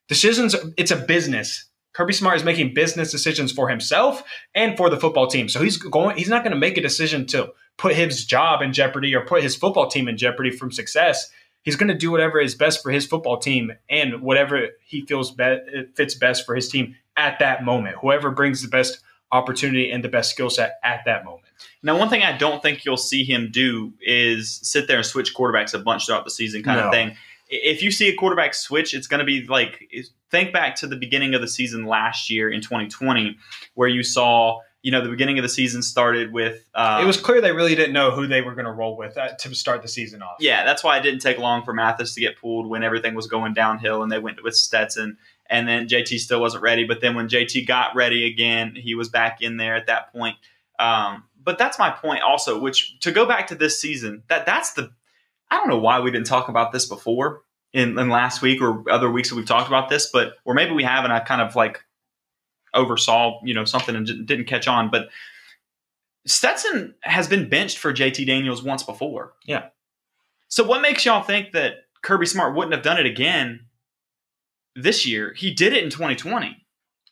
[0.09, 1.67] Decisions, it's a business.
[1.93, 4.23] Kirby Smart is making business decisions for himself
[4.55, 5.49] and for the football team.
[5.49, 8.73] So he's going he's not going to make a decision to put his job in
[8.73, 11.31] jeopardy or put his football team in jeopardy from success.
[11.63, 15.31] He's going to do whatever is best for his football team and whatever he feels
[15.31, 17.97] be- fits best for his team at that moment.
[18.01, 19.01] Whoever brings the best
[19.35, 21.43] opportunity and the best skill set at that moment.
[21.83, 25.35] Now, one thing I don't think you'll see him do is sit there and switch
[25.35, 26.87] quarterbacks a bunch throughout the season, kind No.
[26.87, 27.17] of thing.
[27.49, 29.87] If you see a quarterback switch, it's going to be like
[30.31, 33.37] think back to the beginning of the season last year in 2020,
[33.75, 36.65] where you saw, you know, the beginning of the season started with.
[36.75, 39.17] Uh, it was clear they really didn't know who they were going to roll with
[39.19, 40.37] uh, to start the season off.
[40.41, 43.27] Yeah, that's why it didn't take long for Mathis to get pulled when everything was
[43.27, 45.19] going downhill and they went with Stetson.
[45.55, 46.83] And then JT still wasn't ready.
[46.85, 50.35] But then when JT got ready again, he was back in there at that point.
[50.81, 54.73] Um, but that's my point also, which to go back to this season, that that's
[54.73, 54.91] the
[55.53, 57.43] I don't know why we didn't talk about this before
[57.73, 60.73] in, in last week or other weeks that we've talked about this, but or maybe
[60.73, 61.85] we have and I kind of like
[62.73, 64.91] oversaw, you know, something and didn't- didn't catch on.
[64.91, 65.09] But
[66.27, 69.35] Stetson has been benched for JT Daniels once before.
[69.45, 69.67] Yeah.
[70.49, 73.67] So what makes y'all think that Kirby Smart wouldn't have done it again
[74.77, 75.33] this year?
[75.37, 76.57] He did it in 2020.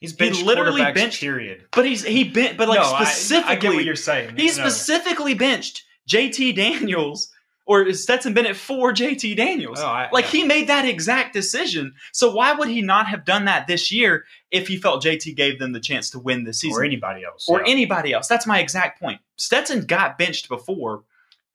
[0.00, 1.64] He's He benched literally benched- Period.
[1.72, 4.36] But he's he bent but like no, I- specifically I, get what you're saying.
[4.36, 4.52] he No.
[4.52, 7.30] specifically benched JT Daniels
[7.64, 9.78] or Stetson Bennett for JT Daniels.
[9.80, 10.40] Oh, I- like yeah.
[10.40, 11.94] he made that exact decision.
[12.12, 15.60] So why would he not have done that this year if he felt JT gave
[15.60, 17.70] them the chance to win this season or anybody else, or yeah.
[17.70, 18.26] anybody else?
[18.26, 19.20] That's my exact point.
[19.36, 21.04] Stetson got benched before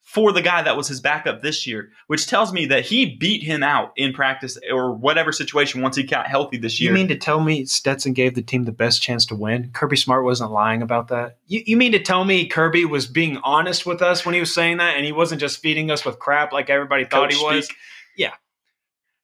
[0.08, 3.44] for the guy that was his backup this year, which tells me that he beat
[3.44, 6.92] him out in practice or whatever situation once he got healthy this year.
[6.92, 9.70] You mean to tell me Stetson gave the team the best chance to win?
[9.74, 11.40] Kirby Smart wasn't lying about that.
[11.48, 14.54] You, you mean to tell me Kirby was being honest with us when he was
[14.54, 17.44] saying that, and he wasn't just feeding us with crap like everybody thought Coach he
[17.44, 17.66] was?
[17.66, 17.78] speak.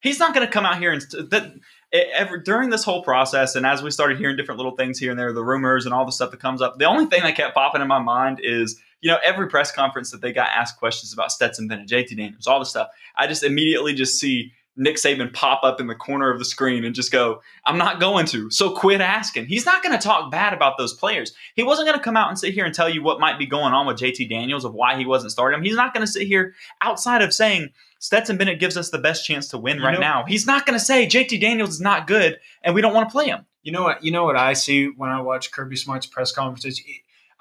[0.03, 1.53] he's not going to come out here and st- that
[1.91, 5.19] ever during this whole process and as we started hearing different little things here and
[5.19, 7.55] there the rumors and all the stuff that comes up the only thing that kept
[7.55, 11.13] popping in my mind is you know every press conference that they got asked questions
[11.13, 15.31] about Stetson Bennett JT Daniels all the stuff I just immediately just see Nick Saban
[15.31, 18.49] pop up in the corner of the screen and just go I'm not going to
[18.49, 21.97] so quit asking he's not going to talk bad about those players he wasn't going
[21.99, 23.97] to come out and sit here and tell you what might be going on with
[23.99, 27.21] JT Daniels of why he wasn't starting him he's not going to sit here outside
[27.21, 30.25] of saying Stetson Bennett gives us the best chance to win You right know- now.
[30.27, 33.11] He's not going to say JT Daniels is not good and we don't want to
[33.13, 33.45] play him.
[33.61, 34.03] You know what?
[34.03, 36.81] You know what I see when I watch Kirby Smart's press conferences.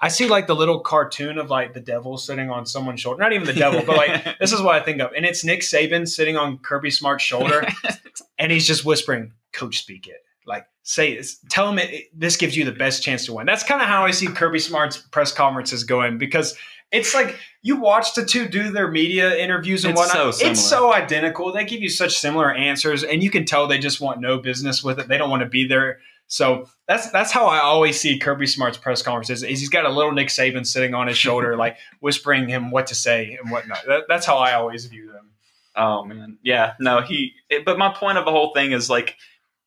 [0.03, 3.23] I see like the little cartoon of like the devil sitting on someone's shoulder.
[3.23, 5.61] Not even the devil, but like this is what I think of, and it's Nick
[5.61, 7.65] Saban sitting on Kirby Smart's shoulder,
[8.37, 12.57] and he's just whispering, "Coach, speak it." Like say this, tell him it, this gives
[12.57, 13.45] you the best chance to win.
[13.45, 16.57] That's kind of how I see Kirby Smart's press conferences going because
[16.91, 20.35] it's like you watch the two do their media interviews and It's whatnot.
[20.35, 21.53] so it's so identical.
[21.53, 24.83] They give you such similar answers, and you can tell they just want no business
[24.83, 25.07] with it.
[25.07, 25.99] They don't want to be there
[26.33, 29.43] So that's that's how I always see Kirby Smart's press conferences.
[29.43, 32.87] Is he's got a little Nick Saban sitting on his shoulder, like whispering him what
[32.87, 33.85] to say and whatnot.
[33.87, 35.29] That, that's how I always view them.
[35.75, 37.33] Oh man, yeah, no, he.
[37.51, 39.15] It, but my point of the whole thing is like,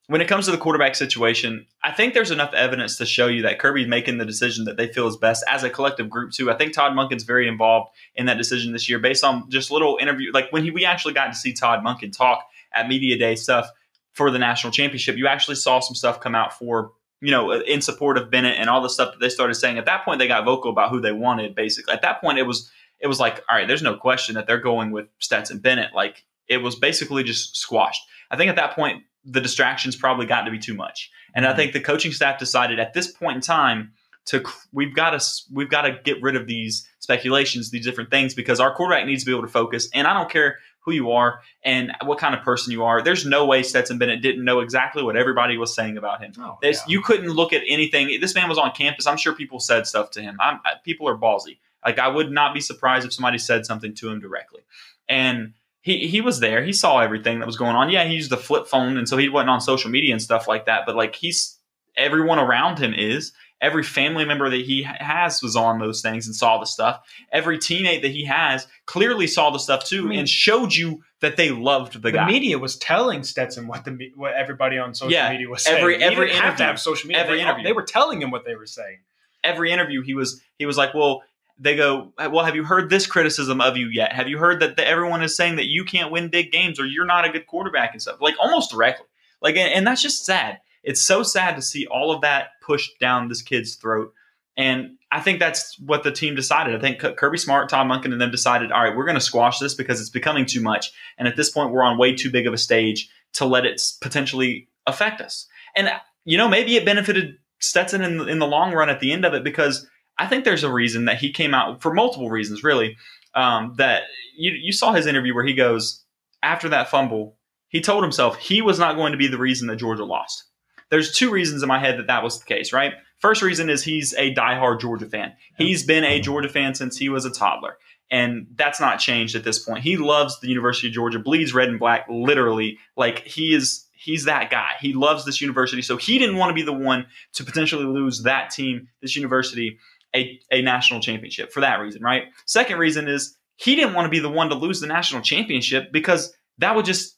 [0.07, 3.43] when it comes to the quarterback situation, I think there's enough evidence to show you
[3.43, 6.51] that Kirby's making the decision that they feel is best as a collective group too.
[6.51, 9.97] I think Todd Monken's very involved in that decision this year, based on just little
[10.01, 10.33] interview.
[10.33, 13.69] Like when he, we actually got to see Todd Monken talk at media day stuff
[14.17, 16.91] for the national championship, you actually saw some stuff come out for
[17.21, 19.77] you know in support of Bennett and all the stuff that they started saying.
[19.77, 21.55] At that point, they got vocal about who they wanted.
[21.55, 24.47] Basically, at that point, it was it was like, all right, there's no question that
[24.47, 25.93] they're going with Stetson Bennett.
[25.93, 28.01] Like it was basically just squashed.
[28.31, 31.49] I think at that point, the distractions probably got to be too much, and I
[31.49, 31.57] mm-hmm.
[31.57, 33.93] think the coaching staff decided at this point in time
[34.25, 34.43] to
[34.73, 38.59] we've got to we've got to get rid of these speculations, these different things, because
[38.59, 39.89] our quarterback needs to be able to focus.
[39.93, 40.57] And I don't care
[40.87, 43.01] who you are and what kind of person you are.
[43.01, 46.31] There's no way Stetson Bennett didn't know exactly what everybody was saying about him.
[46.39, 46.93] Oh, This- yeah.
[46.93, 48.19] You couldn't look at anything.
[48.21, 49.05] This man was on campus.
[49.05, 50.37] I'm sure people said stuff to him.
[50.39, 51.57] I'm, I- people are ballsy.
[51.85, 54.61] Like I would not be surprised if somebody said something to him directly.
[55.09, 56.63] And he he was there.
[56.63, 57.89] He saw everything that was going on.
[57.89, 60.47] Yeah, he used the flip phone, and so he wasn't on social media and stuff
[60.47, 60.83] like that.
[60.85, 61.57] But like he's
[61.95, 63.33] everyone around him is.
[63.59, 66.99] Every family member that he has was on those things and saw the stuff.
[67.31, 71.03] Every teammate that he has clearly saw the stuff too I mean- and showed you
[71.21, 72.25] that they loved the, The guy.
[72.27, 75.79] The media was telling Stetson what the what everybody on social Yeah, media was saying.
[75.79, 76.65] every- He every didn't have to interview.
[76.67, 77.23] have social media.
[77.23, 77.63] Every they, interview.
[77.63, 78.99] they were telling him what they were saying.
[79.43, 81.23] every interview he was he was like well
[81.59, 84.75] they go well have you heard this criticism of you yet have you heard that
[84.75, 87.47] the, everyone is saying that you can't win big games or you're not a good
[87.47, 89.05] quarterback and stuff like almost directly
[89.41, 92.99] like and, and that's just sad it's so sad to see all of that pushed
[92.99, 94.13] down this kid's throat
[94.57, 96.75] and I think that's what the team decided.
[96.75, 99.59] I think Kirby Smart, Tom Monken, and them decided, all right, we're going to squash
[99.59, 100.91] this because it's becoming too much.
[101.17, 103.79] And at this point, we're on way too big of a stage to let it
[104.01, 105.47] potentially affect us.
[105.75, 105.89] And,
[106.25, 109.35] you know, maybe it benefited Stetson in, in the long run at the end of
[109.35, 112.97] it because I think there's a reason that he came out for multiple reasons, really.
[113.35, 114.03] Um, that
[114.35, 116.03] you, you saw his interview where he goes,
[116.41, 119.75] after that fumble, he told himself he was not going to be the reason that
[119.75, 120.46] Georgia lost.
[120.89, 122.93] There's two reasons in my head that that was the case, right?
[123.19, 125.33] First reason is he's a diehard Georgia fan.
[125.57, 127.77] He's been a Georgia fan since he was a toddler.
[128.09, 129.83] And that's not changed at this point.
[129.83, 132.77] He loves the University of Georgia, bleeds red and black, literally.
[132.95, 134.71] Like he is he's that guy.
[134.79, 135.81] He loves this university.
[135.81, 139.79] So he didn't want to be the one to potentially lose that team, this university,
[140.15, 142.25] a, a national championship for that reason, right?
[142.45, 145.91] Second reason is he didn't want to be the one to lose the national championship
[145.91, 147.16] because that would just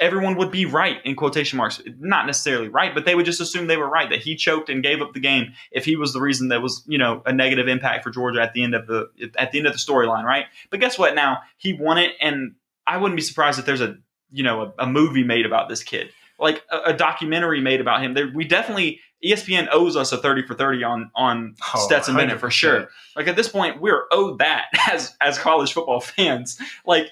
[0.00, 1.80] everyone would be right in quotation marks.
[1.98, 4.82] Not necessarily right but they would just assume they were right that he choked and
[4.82, 7.68] gave up the game if he was the reason that was you know a negative
[7.68, 10.46] impact for georgia at the end of the at the end of the storyline right?
[10.70, 11.38] But guess what now?
[11.58, 12.54] He won it and
[12.86, 13.96] i wouldn't be surprised if there's a
[14.30, 16.10] you know a, a movie made about this kid.
[16.38, 18.14] Like a, a documentary made about him.
[18.14, 22.38] There we definitely espn owes us a 30 for 30 on on Oh, stetson bennett
[22.40, 22.88] for sure.
[23.16, 26.58] like at this point we're owed that as as college football fans.
[26.86, 27.08] Like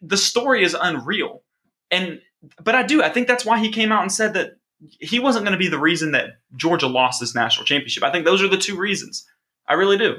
[0.00, 1.42] the story is unreal
[1.90, 2.20] and
[2.60, 3.02] but I do.
[3.02, 4.58] I think that's why he came out and said that
[5.00, 8.02] he wasn't going to be the reason that Georgia lost this national championship.
[8.02, 9.26] I think those are the two reasons.
[9.66, 10.16] I really do.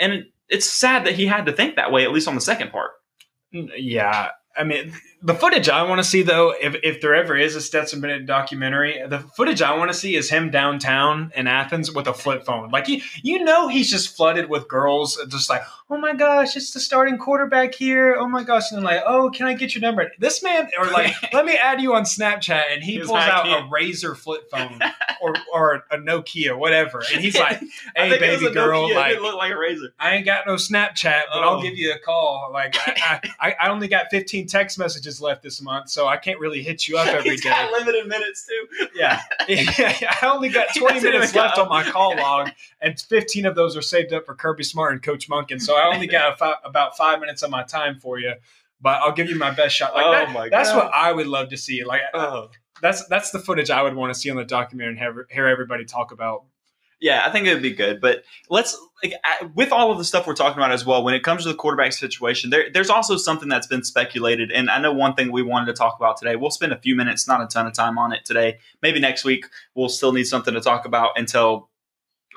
[0.00, 2.40] And it, it's sad that he had to think that way, at least on the
[2.40, 2.90] second part.
[3.52, 7.56] Yeah, I mean, the footage I want to see though, if if there ever is
[7.56, 11.92] a Stetson Bennett documentary, the footage I want to see is him downtown in Athens
[11.92, 12.70] with a flip phone.
[12.70, 16.56] Like you, you know, he's just flooded with girls, uh, just like, oh my gosh,
[16.56, 18.14] it's the starting quarterback here.
[18.16, 20.10] Oh my gosh, and like, oh, can I get your number?
[20.20, 23.68] This man, or like, let me add you on Snapchat, and he pulls out a.
[23.68, 24.78] Razor flip phone
[25.20, 27.58] or or a Nokia, whatever, and he's like,
[27.96, 28.90] hey it baby girl, Nokia.
[28.90, 29.92] It like didn't look like a razor.
[29.98, 31.56] I ain't got no Snapchat, but Oh.
[31.56, 32.50] I'll give you a call.
[32.52, 36.38] Like I, I, I only got 15 text messages left this month, so I can't
[36.38, 37.48] really hit you up every He's day.
[37.50, 38.88] got limited minutes too.
[38.94, 39.20] Yeah.
[39.48, 41.62] I only got 20 minutes left go.
[41.62, 42.50] on my call log,
[42.80, 45.60] and 15 of those are saved up for Kirby Smart and Coach Monken.
[45.60, 48.34] So I only got a fi- about five minutes of my time for you,
[48.80, 49.94] but I'll give you my best shot.
[49.94, 50.84] Like Oh that- my that's God.
[50.84, 51.84] what I would love to see.
[51.84, 52.50] Like Oh.
[52.82, 55.46] that's that's the footage I would want to see on the documentary and have, hear
[55.48, 56.44] everybody talk about.
[57.00, 58.00] Yeah, I think it would be good.
[58.00, 59.14] But let's like
[59.54, 61.04] with all of the stuff we're talking about as well.
[61.04, 64.68] When it comes to the quarterback situation, there, there's also something that's been speculated, and
[64.68, 66.34] I know one thing we wanted to talk about today.
[66.34, 68.58] We'll spend a few minutes, not a ton of time on it today.
[68.82, 71.70] Maybe next week we'll still need something to talk about until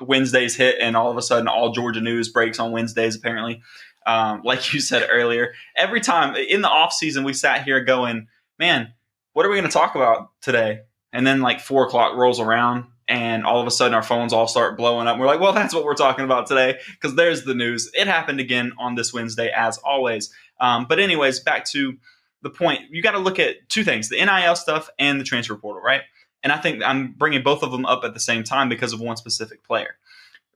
[0.00, 3.16] Wednesdays hit, and all of a sudden all Georgia news breaks on Wednesdays.
[3.16, 3.62] Apparently,
[4.06, 8.28] um, like you said earlier, every time in the off season we sat here going,
[8.58, 8.92] man,
[9.32, 10.82] what are we going to talk about today?
[11.12, 14.46] And then like four o'clock rolls around, and all of a sudden our phones all
[14.46, 15.18] start blowing up.
[15.18, 17.90] We're like, well, that's what we're talking about today because there's the news.
[17.94, 20.32] It happened again on this Wednesday, as always.
[20.60, 21.96] Um, but anyways, back to
[22.42, 22.82] the point.
[22.90, 26.02] You got to look at two things: the NIL stuff and the transfer portal, right?
[26.42, 29.00] And I think I'm bringing both of them up at the same time because of
[29.00, 29.96] one specific player.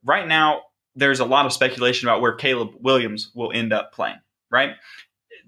[0.05, 0.63] Right now,
[0.95, 4.19] there's a lot of speculation about where Caleb Williams will end up playing,
[4.51, 4.71] right?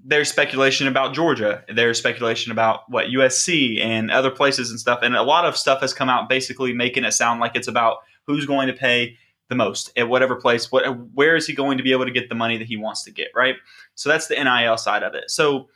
[0.05, 1.65] There's speculation about Georgia.
[1.69, 5.01] There's speculation about what USC and other places and stuff.
[5.03, 7.99] And a lot of stuff has come out basically making it sound like it's about
[8.27, 9.17] who's going to pay
[9.49, 10.71] the most at whatever place.
[10.71, 10.85] What,
[11.15, 13.11] where is he going to be able to get the money that he wants to
[13.11, 13.57] get, right?
[13.95, 15.31] So that's the NIL side of it.
[15.31, 15.69] So,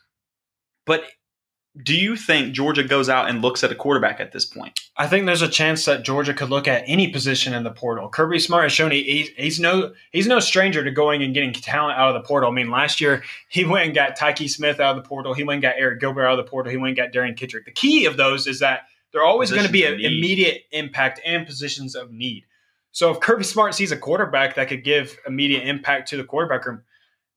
[0.86, 1.04] but
[1.80, 4.78] do you think Georgia goes out and looks at a quarterback at this point?
[4.98, 8.10] I think there's a chance that Georgia could look at any position in the portal.
[8.10, 11.98] Kirby Smart has shown he, he's, no he's no stranger to going and getting talent
[11.98, 12.50] out of the portal.
[12.50, 15.32] I mean, last year he went and got Tykee Smith out of the portal.
[15.32, 16.70] He went and got Arik Gilbert out of the portal.
[16.70, 17.64] He went and got Derion Kendrick.
[17.64, 21.46] The key of those is that they're always going to be an immediate impact and
[21.46, 22.44] positions of need.
[22.92, 26.66] So if Kirby Smart sees a quarterback that could give immediate impact to the quarterback
[26.66, 26.82] room,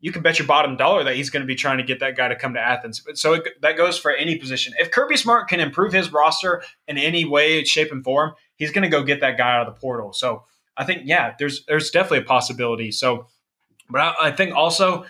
[0.06, 2.16] you can bet your bottom dollar that he's going to be trying to get that
[2.16, 3.04] guy to come to Athens.
[3.16, 4.76] So it, that goes for any position.
[4.78, 8.84] If Kirby Smart can improve his roster in any way, shape, and form, he's going
[8.84, 10.14] to go get that guy out of the portal.
[10.14, 10.44] So
[10.78, 12.92] I think, yeah, there's there's definitely a possibility.
[12.92, 13.26] So,
[13.90, 15.08] but I, I think also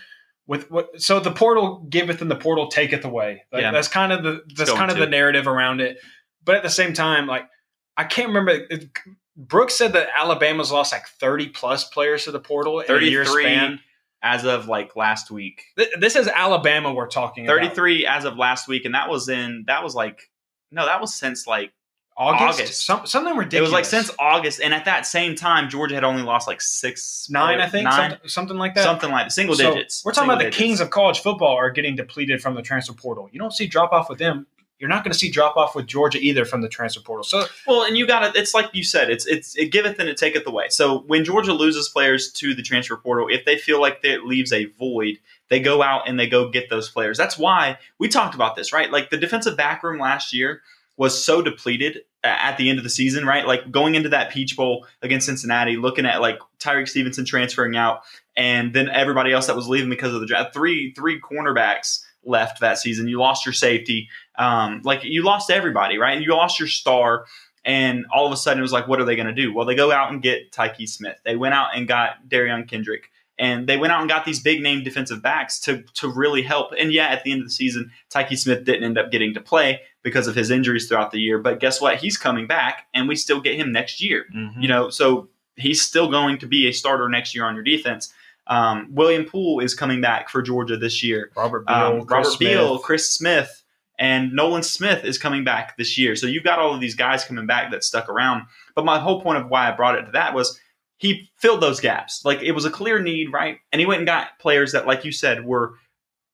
[0.47, 3.43] with what so the portal giveth and the portal taketh away.
[3.51, 3.71] Like, yeah.
[3.71, 5.97] That's kind of the that's kind of the narrative around it.
[6.45, 7.49] But at the same time, like
[7.97, 8.65] I can't remember.
[8.69, 8.87] It,
[9.35, 13.25] Brooks said that Alabama's lost like 30 plus players to the portal in a year
[13.25, 13.81] span
[14.25, 15.65] as of like last week.
[15.99, 18.17] This is Alabama we're talking 33 about.
[18.17, 20.31] as of last week, and that was in that was like
[20.71, 21.71] no, that was since like
[22.17, 22.59] August.
[22.59, 22.85] August.
[22.85, 23.59] Some, something ridiculous.
[23.59, 26.59] It was like since August, and at that same time, Georgia had only lost like
[26.59, 28.83] six, nine, I think, nine, something, something like that.
[28.83, 30.03] Something like single so digits.
[30.03, 30.57] We're talking about digits.
[30.57, 33.29] the kings of college football are getting depleted from the transfer portal.
[33.31, 34.47] You don't see drop off with them
[34.79, 37.23] you're not going to see drop off with Georgia either from the transfer portal.
[37.23, 38.39] So well, and you got to.
[38.39, 39.09] It's like you said.
[39.09, 40.67] It's it's it giveth and it taketh away.
[40.69, 44.51] So when Georgia loses players to the transfer portal, if they feel like it leaves
[44.51, 45.19] a void,
[45.49, 47.17] they go out and they go get those players.
[47.17, 48.91] That's why we talked about this, right?
[48.91, 50.61] Like the defensive back room last year
[50.97, 53.45] was so depleted at the end of the season, right?
[53.45, 58.01] Like going into that Peach Bowl against Cincinnati, looking at like Tyrique Stevenson transferring out,
[58.35, 60.53] and then everybody else that was leaving because of the draft.
[60.53, 63.07] Three three cornerbacks left that season.
[63.07, 64.09] You lost your safety.
[64.37, 66.21] Um, like you lost everybody, right?
[66.21, 67.25] You lost your star.
[67.63, 69.53] And all of a sudden, it was like, what are they going to do?
[69.53, 71.17] Well, they go out and get Tykee Smith.
[71.25, 73.09] They went out and got Derion Kendrick.
[73.37, 76.71] And they went out and got these big name defensive backs to, to really help.
[76.77, 79.41] And yeah, at the end of the season, Tykee Smith didn't end up getting to
[79.41, 81.39] play because of his injuries throughout the year.
[81.39, 81.97] But guess what?
[81.97, 84.25] He's coming back, and we still get him next year.
[84.33, 84.61] Mm-hmm.
[84.61, 88.13] You know, so he's still going to be a starter next year on your defense.
[88.47, 91.31] Um, William Poole is coming back for Georgia this year.
[91.35, 92.83] Robert Beal, um, Robert Chris Beal, Smith.
[92.83, 93.63] Chris Smith,
[93.97, 96.15] and Nolan Smith is coming back this year.
[96.15, 98.43] So you've got all of these guys coming back that stuck around.
[98.75, 100.59] But my whole point of why I brought it to that was
[100.97, 102.23] he filled those gaps.
[102.23, 103.59] Like it was a clear need, right?
[103.71, 105.73] And he went and got players that, like you said, were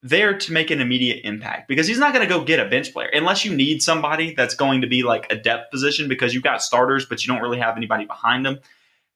[0.04, 2.92] there to make an immediate impact because he's not going to go get a bench
[2.92, 6.44] player unless you need somebody that's going to be like a depth position because you've
[6.44, 8.60] got starters, but you don't really have anybody behind them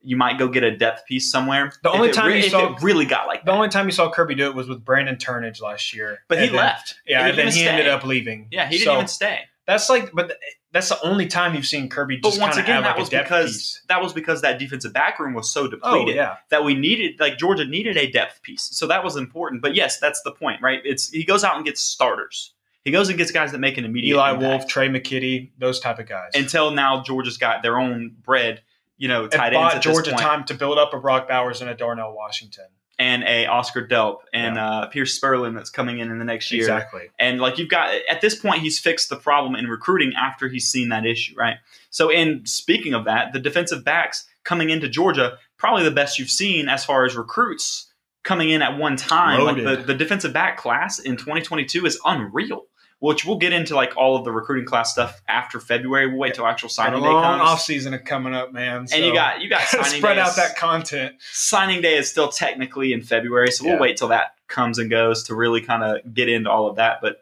[0.05, 1.71] you might go get a depth piece somewhere.
[1.83, 4.35] The only time re- you saw really got like the only time you saw Kirby
[4.35, 6.95] do it was with Brandon Turnage last year, but he then, left.
[7.07, 7.67] Yeah, and then he stay.
[7.67, 8.47] ended up leaving.
[8.51, 9.39] Yeah, he didn't so, even stay.
[9.67, 10.37] That's like, but
[10.71, 12.17] that's the only time you've seen Kirby.
[12.17, 13.81] Just but once again, that like was because piece.
[13.87, 16.35] that was because that defensive back room was so oh, depleted oh, yeah.
[16.49, 18.69] that we needed, like Georgia needed a depth piece.
[18.73, 19.61] So that was important.
[19.61, 20.81] But yes, that's the point, right?
[20.83, 22.53] It's he goes out and gets starters.
[22.83, 24.13] He goes and gets guys that make an immediate.
[24.13, 24.47] Eli impact.
[24.47, 26.31] Wolf, Trey McKitty, those type of guys.
[26.35, 28.61] Until now, Georgia's got their own bread
[28.97, 29.73] you know, tight ends.
[29.73, 32.65] Bought Georgia time to build up a Brock Bowers and a Darnell Washington.
[32.97, 34.69] And a Oscar Delp and yeah.
[34.69, 36.61] uh, Pearce Spurlin that's coming in in the next year.
[36.61, 37.09] Exactly.
[37.19, 40.71] And like you've got at this point, he's fixed the problem in recruiting after he's
[40.71, 41.57] seen that issue, right?
[41.89, 46.29] So, in speaking of that, the defensive backs coming into Georgia, probably the best you've
[46.29, 47.91] seen as far as recruits
[48.23, 49.41] coming in at one time.
[49.41, 49.65] Loaded.
[49.65, 52.65] Like the, the defensive back class in 2022 is unreal
[52.99, 56.07] which we'll get into like all of the recruiting class stuff after February.
[56.07, 57.41] We'll wait till actual signing day comes.
[57.41, 58.87] Off season is coming up, man.
[58.87, 58.95] So.
[58.95, 61.15] And you got you got signing spread out that content.
[61.31, 65.23] Signing day is still technically in February, so we'll wait till that comes and goes
[65.23, 66.99] to really kind of get into all of that.
[67.01, 67.17] But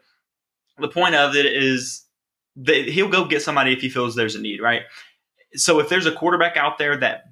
[0.78, 2.04] the point of it is
[2.56, 4.82] that he'll go get somebody if he feels there's a need, right?
[5.54, 7.24] So if there's a quarterback out there that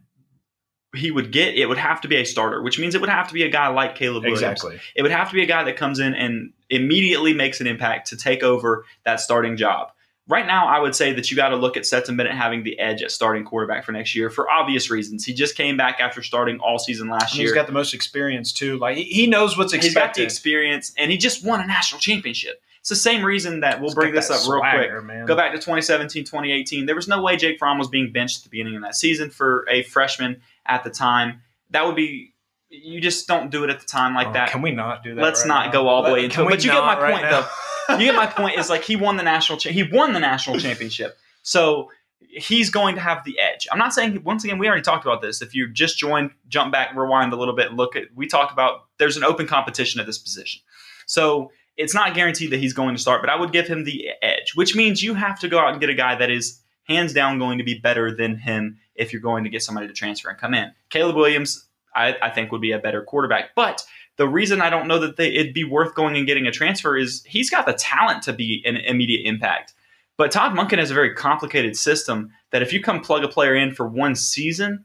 [0.95, 3.29] he would get, it would have to be a starter, which means it would have
[3.29, 4.43] to be a guy like Caleb Williams.
[4.43, 4.81] Exactly.
[4.95, 8.09] It would have to be a guy that comes in and immediately makes an impact
[8.09, 9.93] to take over that starting job.
[10.29, 12.79] Right now, I would say that you got to look at Stetson Bennett having the
[12.79, 15.25] edge at starting quarterback for next year for obvious reasons.
[15.25, 17.49] He just came back after starting all season last year.
[17.49, 18.79] He's got the most experience too.
[18.79, 19.89] Like he knows what's expected.
[19.89, 22.63] He's got the experience, and he just won a national championship.
[22.79, 25.05] It's the same reason that we'll bring this up swagger, real quick.
[25.05, 25.27] Man.
[25.27, 26.87] Go back to 2017, 2018.
[26.87, 29.31] There was no way Jake Fromm was being benched at the beginning of that season
[29.31, 31.43] for a freshman at the time
[31.73, 32.32] that would be
[32.73, 34.51] you just don't do it at the time like oh, that.
[34.51, 35.23] Can we not do that?
[35.23, 35.73] Let's right not now?
[35.73, 36.49] go all the way into it.
[36.49, 37.97] But you get my right point, though.
[37.99, 38.59] you get my point.
[38.59, 39.59] Is like he won the national.
[39.59, 41.17] Cha- he won the national championship.
[41.43, 43.69] So he's going to have the edge.
[43.71, 45.43] I'm not saying once again we already talked about this.
[45.43, 48.53] If you just join, jump back, rewind a little bit, and look at we talked
[48.53, 50.63] about there's an open competition at this position.
[51.07, 54.11] So it's not guaranteed that he's going to start, but I would give him the
[54.23, 57.13] edge, which means you have to go out and get a guy that is hands
[57.13, 60.29] down going to be better than him if you're going to get somebody to transfer
[60.29, 60.73] and come in.
[60.91, 63.55] Caleb Williams, I, I think, would be a better quarterback.
[63.55, 63.85] But
[64.17, 66.97] the reason I don't know that they, it'd be worth going and getting a transfer
[66.97, 69.75] is he's got the talent to be an immediate impact.
[70.17, 73.55] But Todd Monken has a very complicated system that if you come plug a player
[73.55, 74.85] in for one season,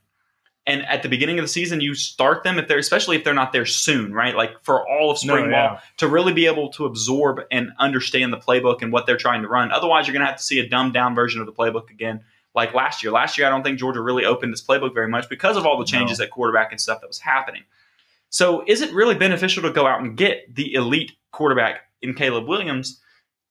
[0.68, 3.34] and at the beginning of the season you start them if they're especially if they're
[3.34, 5.80] not there soon right like for all of spring No, ball yeah.
[5.98, 9.48] to really be able to absorb and understand the playbook and what they're trying to
[9.48, 11.90] run otherwise you're going to have to see a dumbed down version of the playbook
[11.90, 12.22] again
[12.58, 15.30] like last year last year i don't think georgia really opened its playbook very much
[15.30, 17.64] because of all the changes at quarterback and stuff that was happening
[18.30, 22.46] so is it really beneficial to go out and get the elite quarterback in caleb
[22.46, 23.02] williams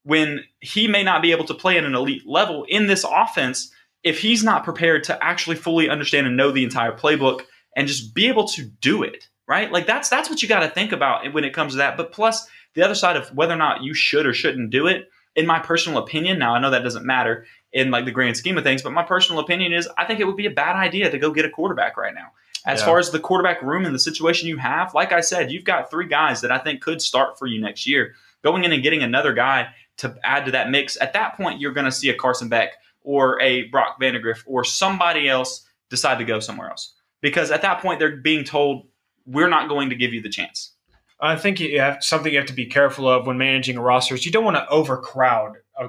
[0.02, 3.72] when he may not be able to play at an elite level in this offense
[4.06, 7.40] if he's not prepared to actually fully understand and know the entire playbook
[7.74, 9.72] and just be able to do it, right?
[9.72, 11.96] Like that's that's what you got to think about when it comes to that.
[11.96, 15.10] But plus the other side of whether or not you should or shouldn't do it,
[15.36, 18.56] in my personal opinion, now I know that doesn't matter in like the grand scheme
[18.56, 21.10] of things, but my personal opinion is I think it would be a bad idea
[21.10, 22.32] to go get a quarterback right now.
[22.64, 22.86] As Yeah.
[22.86, 25.90] far as the quarterback room and the situation you have, like I said, you've got
[25.90, 28.14] three guys that I think could start for you next year.
[28.42, 29.68] Going in and getting another guy
[29.98, 32.70] to add to that mix, at that point, you're going to see a Carson Beck
[33.02, 36.94] or a Brock Vandagriff or somebody else decide to go somewhere else.
[37.20, 38.86] Because at that point, they're being told,
[39.26, 40.72] we're not going to give you the chance.
[41.18, 44.14] I think you have something you have to be careful of when managing a roster
[44.14, 45.88] is you don't want to overcrowd a,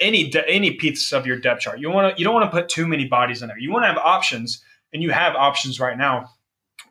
[0.00, 1.78] any any piece of your depth chart.
[1.78, 3.58] You want to you don't want to put too many bodies in there.
[3.58, 4.62] You want to have options,
[4.92, 6.30] and you have options right now,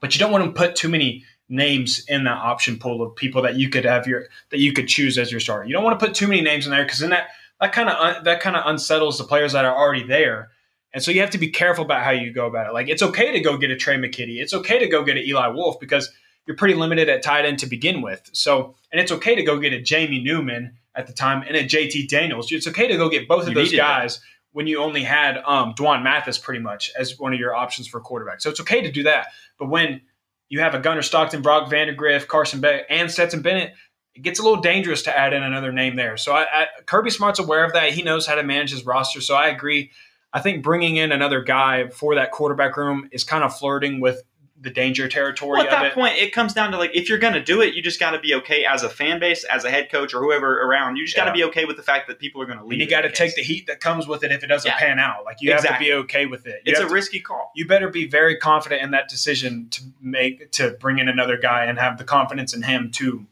[0.02, 3.42] but you don't want to put too many names in that option pool of people
[3.42, 5.66] that you could have your that you could choose as your starter.
[5.66, 7.28] You don't want to put too many names in there because then that
[7.60, 10.50] that kind of un, that kind of unsettles the players that are already there.
[10.94, 12.74] And so you have to be careful about how you go about it.
[12.74, 14.40] Like it's okay to go get a Trey McKitty.
[14.40, 16.12] It's okay to go get an Eli Wolf because
[16.46, 18.30] you're pretty limited at tight end to begin with.
[18.34, 21.64] So, and it's okay to go get a Jamie Newman at the time and a
[21.64, 22.52] JT Daniels.
[22.52, 24.02] It's okay to go get both of You those needed that.
[24.02, 24.20] guys
[24.52, 28.00] when you only had um, Dwan Mathis pretty much as one of your options for
[28.00, 28.40] quarterback.
[28.42, 29.28] So it's okay to do that.
[29.58, 30.02] But when
[30.50, 33.74] you have a Gunnar Stockton, Brock Vandagriff, Carson Beck, and Stetson Bennett,
[34.14, 36.18] it gets a little dangerous to add in another name there.
[36.18, 37.94] So I, I, Kirby Smart's aware of that.
[37.94, 39.22] He knows how to manage his roster.
[39.22, 39.90] So I agree.
[40.32, 44.22] I think bringing in another guy for that quarterback room is kind of flirting with
[44.64, 45.94] the danger territory Well, at that it.
[45.94, 48.12] point, it comes down to like if you're going to do it, you just got
[48.12, 50.96] to be okay as a fan base, as a head coach, or whoever around.
[50.96, 52.80] You just got to be okay with the fact that people are going to leave.
[52.80, 54.78] And you got to take the heat that comes with it if it doesn't Yeah.
[54.80, 55.26] pan out.
[55.26, 56.62] Like you have to be okay with it.
[56.66, 57.52] You It's a to- risky call.
[57.56, 61.66] you better be very confident in that decision to make to bring in another guy
[61.66, 63.26] and have the confidence in him to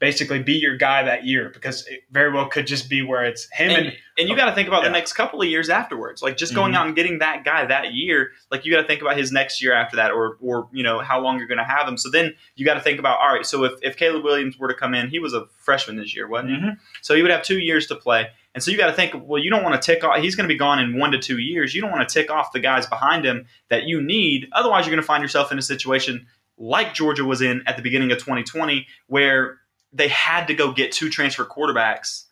[0.00, 3.46] basically be your guy that year because it very well could just be where it's
[3.52, 4.88] him and, And, and you got to think about Yeah.
[4.88, 6.22] the next couple of years afterwards.
[6.22, 6.76] Like just going Mhm.
[6.76, 8.32] out and getting that guy that year.
[8.50, 11.00] Like you got to think about his next year after that, or or you know
[11.00, 11.96] how long you're going to have him.
[11.98, 13.44] So then you got to think about all right.
[13.46, 16.26] So if if Caleb Williams were to come in, he was a freshman this year,
[16.26, 16.56] wasn't he?
[16.56, 16.78] Mhm.
[17.02, 18.28] So he would have two years to play.
[18.54, 20.16] And so you got to think, well, you don't want to tick off.
[20.20, 21.72] He's going to be gone in one to two years.
[21.74, 24.48] You don't want to tick off the guys behind him that you need.
[24.52, 26.26] Otherwise, you're going to find yourself in a situation
[26.58, 29.58] like Georgia was in at the beginning of 2020, where
[29.92, 32.24] they had to go get two transfer quarterbacks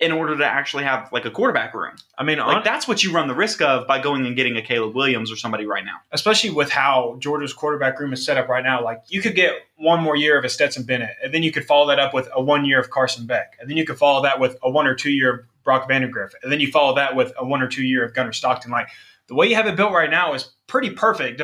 [0.00, 1.94] in order to actually have like a quarterback room.
[2.18, 4.56] I mean, Like on, that's what you run the risk of by going and getting
[4.56, 5.98] a Caleb Williams or somebody right now.
[6.10, 8.82] especially with how Georgia's quarterback room is set up right now.
[8.82, 11.64] Like you could get one more year of a Stetson Bennett, and then you could
[11.64, 14.22] follow that up with a one year of Carson Beck, and then you could follow
[14.22, 17.14] that with a one or two year of Brock Vandagriff, and then you follow that
[17.14, 18.72] with a one or two year of Gunnar Stockton.
[18.72, 18.88] Like
[19.28, 21.40] the way you have it built right now is pretty perfect.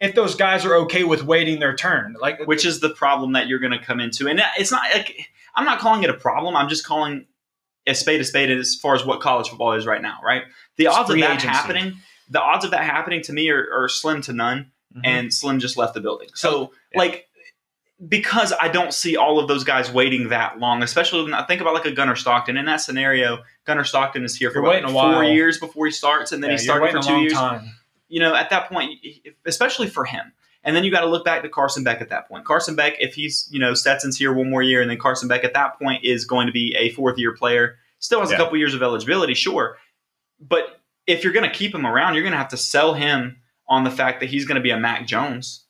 [0.00, 3.46] If those guys are okay with waiting their turn, like which is the problem that
[3.46, 4.28] you're going to come into.
[4.28, 6.56] And it's not like I'm not calling it a problem.
[6.56, 7.26] I'm just calling
[7.86, 10.18] a spade a spade as far as what college football is right now.
[10.22, 10.42] Right?
[10.76, 11.46] The It's odds of that agency.
[11.48, 11.94] happening,
[12.28, 14.72] the odds of that happening to me are, are slim to none.
[14.96, 15.00] Mhm.
[15.04, 16.28] And Slim just left the building.
[16.34, 16.98] So Yeah.
[16.98, 17.28] like.
[18.08, 21.60] Because I don't see all of those guys waiting that long, especially when I think
[21.60, 22.56] about like a Gunnar Stockton.
[22.56, 26.42] In that scenario, Gunnar Stockton is here for what, four years before he starts, and
[26.42, 27.70] then Yeah, he started for two long years time.
[28.12, 29.00] You know, at that point,
[29.46, 30.32] especially for him.
[30.64, 32.44] And then you got to look back to Carson Beck at that point.
[32.44, 35.44] Carson Beck, if he's, you know, Stetson's here one more year, and then Carson Beck
[35.44, 38.36] at that point is going to be a fourth year player, still has Yeah.
[38.36, 39.78] a couple years of eligibility, sure.
[40.40, 43.38] But if you're going to keep him around, you're going to have to sell him
[43.66, 45.64] on the fact that he's going to be a Mac Jones.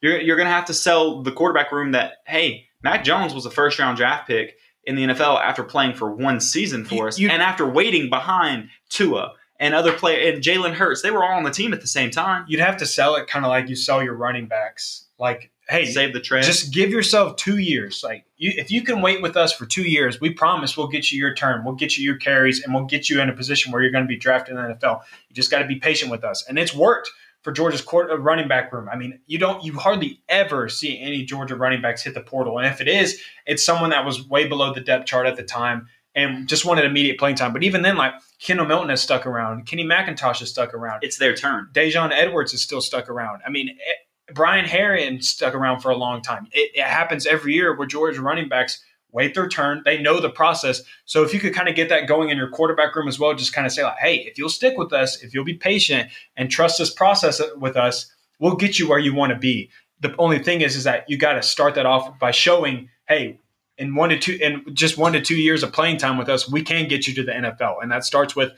[0.00, 3.44] You're, you're going to have to sell the quarterback room that, hey, Mac Jones was
[3.46, 7.06] a first round draft pick in the NFL after playing for one season for You-
[7.08, 11.02] us you- and after waiting behind Tua and other player and Jalen Hurts.
[11.02, 12.44] They were all on the team at the same time.
[12.48, 15.06] You'd have to sell it kind of like you sell your running backs.
[15.18, 16.44] Like hey, save the trade.
[16.44, 18.02] Just give yourself two years.
[18.02, 21.12] Like, you, if you can wait with us for two years, we promise we'll get
[21.12, 23.70] you your turn, we'll get you your carries, and we'll get you in a position
[23.70, 25.02] where you're going to be drafted in the NFL.
[25.28, 27.10] You just got to be patient with us, and it's worked
[27.42, 28.88] for Georgia's court, uh, running back room.
[28.90, 32.58] I mean, you don't, you hardly ever see any Georgia running backs hit the portal,
[32.58, 35.44] and if it is, it's someone that was way below the depth chart at the
[35.44, 35.88] time
[36.18, 37.52] and just wanted immediate playing time.
[37.52, 41.04] But even then, like Kendall Milton has stuck around, Kenny McIntosh has stuck around.
[41.04, 41.68] it's their turn.
[41.72, 43.40] Daijun Edwards is still stuck around.
[43.46, 46.48] I mean, eh, Brian Herrien stuck around for a long time.
[46.52, 49.82] It, it happens every year where Georgia running backs wait their turn.
[49.84, 50.82] They know the process.
[51.04, 53.34] So if you could kind of get that going in your quarterback room as well,
[53.34, 56.10] just kind of say like, hey, if you'll stick with us, if you'll be patient
[56.36, 59.70] and trust this process with us, we'll get you where you want to be.
[60.00, 63.40] The only thing is, is that you got to start that off by showing, hey,
[63.78, 66.50] in one to two, in just one to two years of playing time with us,
[66.50, 68.52] we can get you to the NFL, and that starts with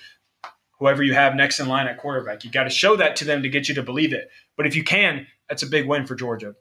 [0.79, 2.43] whoever you have next in line at quarterback.
[2.43, 4.31] You got to show that to them to get you to believe it.
[4.57, 6.55] But if you can, that's a big win for Georgia.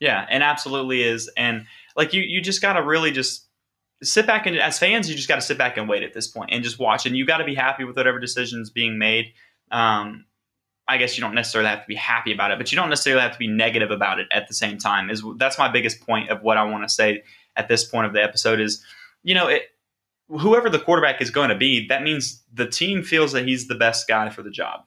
[0.00, 1.30] Yeah, and absolutely is.
[1.36, 3.46] And like you, you just got to really just
[4.02, 6.26] sit back and as fans, you just got to sit back and wait at this
[6.26, 7.06] point and just watch.
[7.06, 9.32] And you got to be happy with whatever decisions being made.
[9.70, 10.24] Um,
[10.88, 13.22] I guess you don't necessarily have to be happy about it, but you don't necessarily
[13.22, 15.10] have to be negative about it at the same time.
[15.10, 17.24] Is that's my biggest point of what I want to say
[17.56, 18.84] at this point of the episode is,
[19.22, 19.62] you know, it,
[20.28, 23.74] whoever the quarterback is going to be, that means the team feels that he's the
[23.74, 24.80] best guy for the job.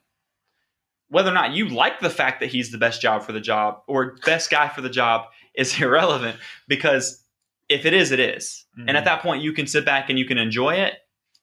[1.09, 3.81] Whether or not you like the fact that he's the best job for the job
[3.87, 7.23] or best guy for the job is irrelevant because
[7.69, 8.65] if it is, it is.
[8.77, 8.89] Mm-hmm.
[8.89, 10.95] And at that point, you can sit back and you can enjoy it,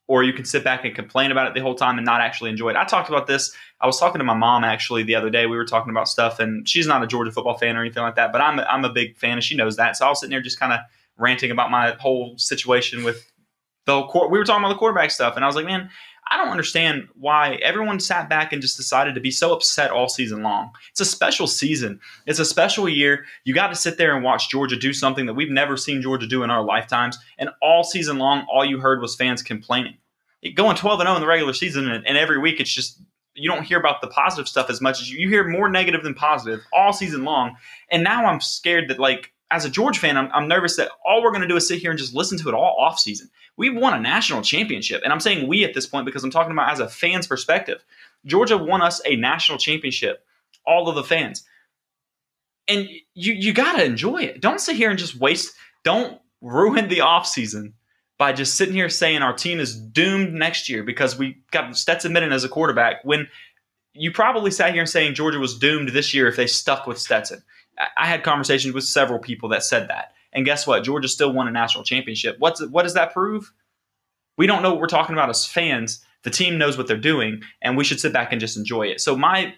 [0.09, 2.51] or you can sit back and complain about it the whole time and not actually
[2.51, 2.77] enjoy it.
[2.77, 3.53] I talked about this.
[3.81, 5.47] I was talking to my mom actually the other day.
[5.47, 8.15] We were talking about stuff, and she's not a Georgia football fan or anything like
[8.17, 9.97] that, but I'm a, I'm a big fan, and she knows that.
[9.97, 10.81] So I was sitting there just kind of
[11.19, 13.31] ranting about my whole situation with
[13.87, 14.31] the court.
[14.31, 15.91] We were talking about the quarterback stuff, and I was like, man,
[16.29, 20.09] I don't understand why everyone sat back and just decided to be so upset all
[20.09, 20.73] season long.
[20.91, 22.01] It's a special season.
[22.27, 23.27] It's a special year.
[23.45, 26.27] You got to sit there and watch Georgia do something that we've never seen Georgia
[26.27, 27.17] do in our lifetimes.
[27.39, 29.97] And all season long, all you heard was fans complaining.
[30.55, 33.01] Going 12 and 0 in the regular season, and, and every week it's just
[33.35, 36.03] you don't hear about the positive stuff as much as you, you hear more negative
[36.03, 37.57] than positive all season long.
[37.91, 41.23] And now I'm scared that like as a George fan, I'm, I'm nervous that all
[41.23, 43.31] we're going to do is sit here and just listen to it all off season.
[43.57, 46.53] We won a national championship, and I'm saying we at this point because I'm talking
[46.53, 47.85] about as a fan's perspective.
[48.25, 50.25] Georgia won us a national championship,
[50.67, 51.45] all of the fans,
[52.69, 54.41] and you you got to enjoy it.
[54.41, 55.55] Don't sit here and just waste.
[55.85, 57.75] Don't ruin the off season
[58.19, 62.13] by just sitting here saying our team is doomed next year because we got Stetson
[62.13, 63.29] Bennett as a quarterback when
[63.93, 66.99] you probably sat here and saying Georgia was doomed this year if they stuck with
[66.99, 67.43] Stetson.
[67.97, 70.13] I had conversations with several people that said that.
[70.33, 70.85] And guess what?
[70.85, 72.37] Georgia still won a national championship.
[72.39, 73.53] What's what does that prove?
[74.37, 76.05] We don't know what we're talking about as fans.
[76.23, 79.01] The team knows what they're doing, and we should sit back and just enjoy it.
[79.01, 79.55] So my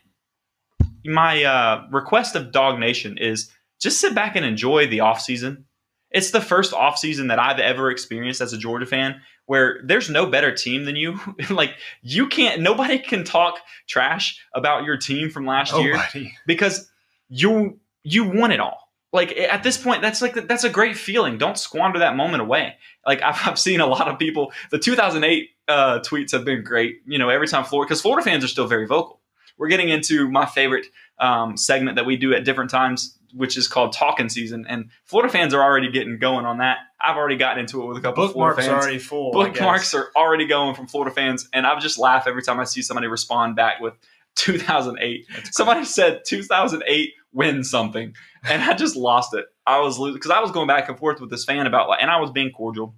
[1.05, 3.51] my uh, request of Dog Nation is
[3.81, 5.65] just sit back and enjoy the offseason.
[6.11, 10.27] It's the first offseason that I've ever experienced as a Georgia fan where there's no
[10.27, 11.19] better team than you.
[11.51, 13.59] like you can't nobody can talk
[13.89, 16.21] trash about your team from last nobody.
[16.21, 16.91] year because
[17.29, 18.89] you you won it all.
[19.13, 21.39] Like at this point, that's like that's a great feeling.
[21.39, 22.77] Don't squander that moment away.
[23.07, 24.53] Like I've, I've seen a lot of people.
[24.71, 26.97] The 2008 uh, tweets have been great.
[27.07, 29.21] You know, every time Florida, because Florida fans are still very vocal.
[29.57, 30.87] We're getting into my favorite
[31.19, 35.33] um, segment that we do at different times, which is called Talking Season, and Florida
[35.33, 36.79] fans are already getting going on that.
[37.01, 38.85] I've already gotten into it with a couple Bookmarks of Florida fans.
[38.85, 39.33] already full.
[39.33, 42.83] Bookmarks are already going from Florida fans, and I just laugh every time I see
[42.83, 43.95] somebody respond back with
[44.37, 45.27] 2008.
[45.51, 48.15] Somebody said 2008 win something,
[48.45, 49.47] and I just lost it.
[49.67, 52.03] I was losing because I was going back and forth with this fan about like,
[52.03, 52.95] and I was being cordial.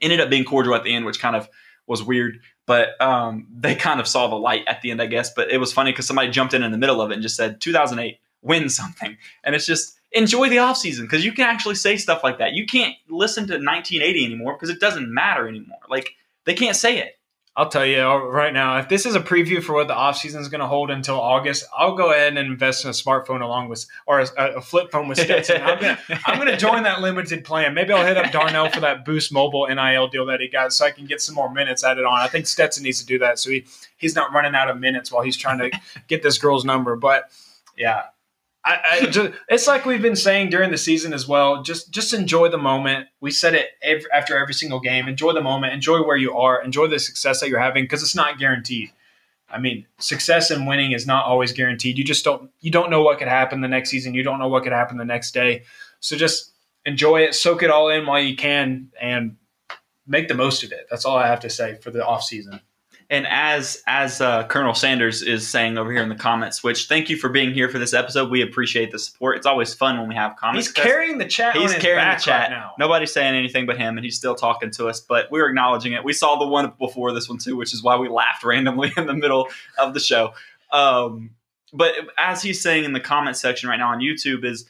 [0.00, 1.48] Ended up being cordial at the end, which kind of
[1.88, 5.32] was weird, but um, they kind of saw the light at the end, I guess.
[5.34, 7.36] But it was funny because somebody jumped in in the middle of it and just
[7.36, 11.96] said 2008 win something, and it's just enjoy the offseason because you can actually say
[11.96, 12.52] stuff like that.
[12.52, 15.78] You can't listen to 1980 anymore because it doesn't matter anymore.
[15.88, 16.10] Like
[16.44, 17.17] they can't say it.
[17.58, 20.38] I'll tell you uh, right now, if this is a preview for what the offseason
[20.38, 23.68] is going to hold until August, I'll go ahead and invest in a smartphone along
[23.68, 25.60] with, or a, a flip phone with Stetson.
[25.60, 27.74] I'm going to join that limited plan.
[27.74, 30.86] Maybe I'll hit up Darnell for that Boost Mobile NIL deal that he got so
[30.86, 32.20] I can get some more minutes added on.
[32.20, 35.10] I think Stetson needs to do that so he, he's not running out of minutes
[35.10, 36.94] while he's trying to get this girl's number.
[36.94, 37.24] But
[37.76, 38.02] yeah,
[38.68, 41.62] I, I just, it's like we've been saying during the season as well.
[41.62, 43.06] Just just enjoy the moment.
[43.20, 45.08] We said it every, after every single game.
[45.08, 45.72] Enjoy the moment.
[45.72, 46.62] Enjoy where you are.
[46.62, 48.92] Enjoy the success that you're having because it's not guaranteed.
[49.50, 51.96] I mean, success and winning is not always guaranteed.
[51.96, 54.12] You just don't you don't know what could happen the next season.
[54.12, 55.62] You don't know what could happen the next day.
[56.00, 56.52] So just
[56.84, 59.36] enjoy it, soak it all in while you can, and
[60.06, 60.86] make the most of it.
[60.90, 62.60] That's all I have to say for the off season.
[63.10, 67.08] And as as uh, Colonel Sanders is saying over here in the comments, which thank
[67.08, 68.30] you for being here for this episode.
[68.30, 69.38] We appreciate the support.
[69.38, 70.66] It's always fun when we have comments.
[70.66, 71.56] He's carrying the chat.
[71.56, 72.50] He's carrying the chat.
[72.50, 72.72] right now.
[72.78, 75.00] Nobody's saying anything but him, and he's still talking to us.
[75.00, 76.04] But we're acknowledging it.
[76.04, 79.06] We saw the one before this one too, which is why we laughed randomly in
[79.06, 79.48] the middle
[79.78, 80.34] of the show.
[80.70, 81.30] Um,
[81.72, 84.68] but as he's saying in the comment section right now on YouTube, is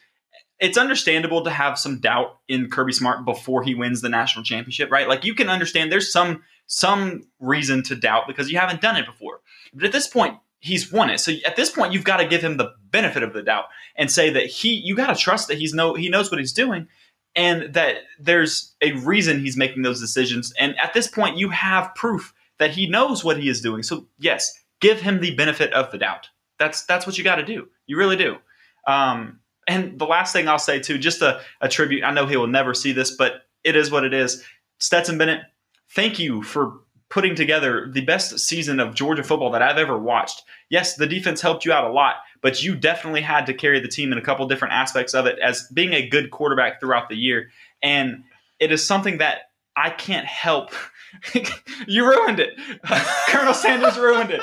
[0.60, 4.92] it's understandable to have some doubt in Kirby Smart before he wins the national championship,
[4.92, 5.08] right?
[5.08, 9.06] Like you can understand there's some some reason to doubt because you haven't done it
[9.06, 9.40] before.
[9.74, 11.18] But at this point, he's won it.
[11.18, 13.64] So at this point, you've got to give him the benefit of the doubt
[13.96, 16.52] and say that he you got to trust that he's know he knows what he's
[16.52, 16.86] doing
[17.34, 20.52] and that there's a reason he's making those decisions.
[20.58, 23.82] And at this point, you have proof that he knows what he is doing.
[23.82, 26.28] So yes, give him the benefit of the doubt.
[26.58, 27.68] That's that's what you got to do.
[27.86, 28.36] You really do.
[28.86, 32.02] Um, and the last thing I'll say too, just a, a tribute.
[32.02, 34.42] I know he will never see this, but it is what it is.
[34.78, 35.42] Stetson Bennett,
[35.90, 36.80] thank you for
[37.10, 40.42] putting together the best season of Georgia football that I've ever watched.
[40.68, 43.88] Yes, the defense helped you out a lot, but you definitely had to carry the
[43.88, 47.16] team in a couple different aspects of it as being a good quarterback throughout the
[47.16, 47.50] year.
[47.82, 48.24] And
[48.60, 50.72] it is something that I can't help.
[51.86, 52.58] you ruined it.
[53.28, 54.42] Colonel Sanders ruined it.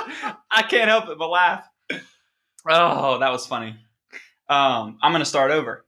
[0.50, 1.64] I can't help it but laugh.
[2.68, 3.76] Oh, that was funny.
[4.50, 5.86] Um, I'm going to start over.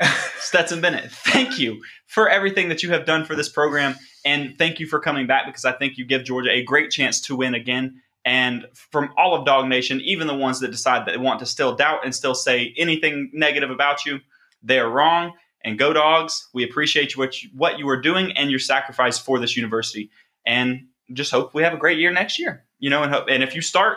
[0.38, 3.96] Stetson Bennett, thank you for everything that you have done for this program.
[4.28, 7.22] And thank you for coming back because I think you give Georgia a great chance
[7.22, 8.02] to win again.
[8.26, 11.46] And from all of Dog Nation, even the ones that decide that they want to
[11.46, 14.20] still doubt and still say anything negative about you,
[14.62, 15.32] they are wrong.
[15.64, 16.46] And go dogs!
[16.52, 20.10] We appreciate what you, what you are doing and your sacrifice for this university.
[20.44, 22.66] And just hope we have a great year next year.
[22.78, 23.96] You know, and hope, and if you start,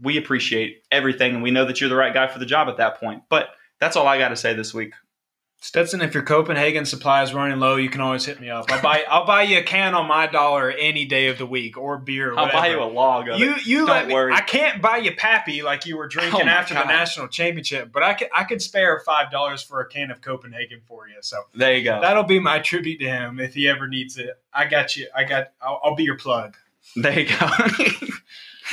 [0.00, 2.78] we appreciate everything, and we know that you're the right guy for the job at
[2.78, 3.24] that point.
[3.28, 4.94] But that's all I got to say this week.
[5.60, 8.70] Stetson, if your Copenhagen supply is running low, you can always hit me up.
[8.70, 11.76] I'll buy I'll buy you a can on my dollar any day of the week
[11.76, 12.32] or beer.
[12.32, 13.66] Or I'll buy you a log of You it.
[13.66, 14.32] you Don't me, worry.
[14.32, 16.84] I can't buy you Pappy like you were oh drinking Oh after God.
[16.84, 20.20] the national championship, but I could I could spare five dollars for a can of
[20.20, 21.16] Copenhagen for you.
[21.22, 22.00] So there you go.
[22.00, 24.30] that'll be my tribute to him if he ever needs it.
[24.54, 25.08] I got you.
[25.14, 25.48] I got.
[25.60, 26.56] I'll, I'll be your plug.
[26.94, 27.48] There you go.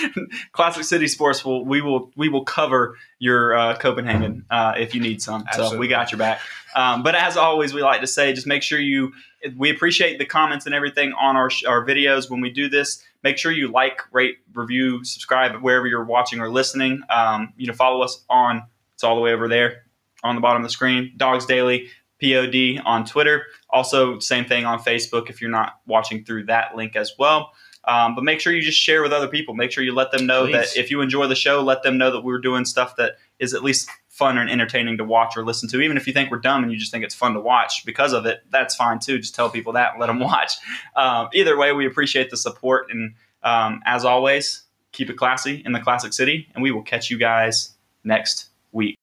[0.51, 5.01] Classic City Sports will we will we will cover your uh, Copenhagen uh, if you
[5.01, 5.45] need some.
[5.53, 6.39] So we got your back.
[6.75, 9.13] Um, but as always, we like to say, just make sure you.
[9.57, 13.03] We appreciate the comments and everything on our our videos when we do this.
[13.23, 17.01] Make sure you like, rate, review, subscribe wherever you're watching or listening.
[17.09, 18.63] Um, you know, follow us on.
[18.93, 19.83] It's all the way over there
[20.23, 21.13] on the bottom of the screen.
[21.17, 21.89] Dogs Daily
[22.21, 23.43] Pod on Twitter.
[23.69, 27.51] Also, same thing on Facebook if you're not watching through that link as well.
[27.87, 29.53] Um, but make sure you just share with other people.
[29.53, 30.53] Make sure you let them know Please.
[30.53, 33.53] that if you enjoy the show, let them know that we're doing stuff that is
[33.53, 35.81] at least fun and entertaining to watch or listen to.
[35.81, 38.13] Even if you think we're dumb and you just think it's fun to watch because
[38.13, 39.19] of it, that's fine too.
[39.19, 40.53] Just tell people that and let them watch.
[40.95, 42.87] Um, either way, we appreciate the support.
[42.89, 44.63] And um, as always,
[44.93, 46.47] keep it classy in the Classic City.
[46.55, 47.73] And we will catch you guys
[48.05, 48.95] next week.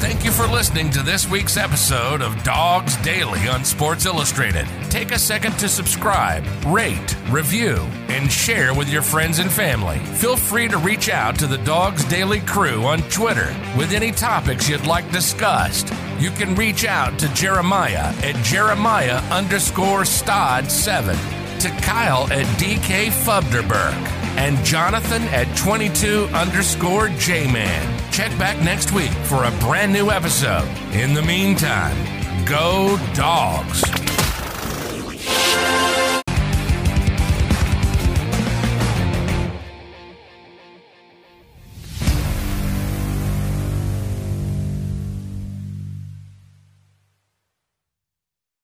[0.00, 4.66] Thank you for listening to this week's episode of Dogs Daily on Sports Illustrated.
[4.88, 7.76] Take a second to subscribe, rate, review,
[8.08, 9.98] and share with your friends and family.
[9.98, 14.70] Feel free to reach out to the Dogs Daily crew on Twitter with any topics
[14.70, 15.92] you'd like discussed.
[16.18, 21.14] You can reach out to Jeremiah at Jeremiah underscore Stod 7,
[21.58, 23.94] to Kyle at DK Fubderberg,
[24.40, 28.10] and Jonathan at 22 underscore J Man.
[28.10, 30.66] Check back next week for a brand new episode.
[30.94, 31.94] In the meantime,
[32.46, 33.84] go dogs.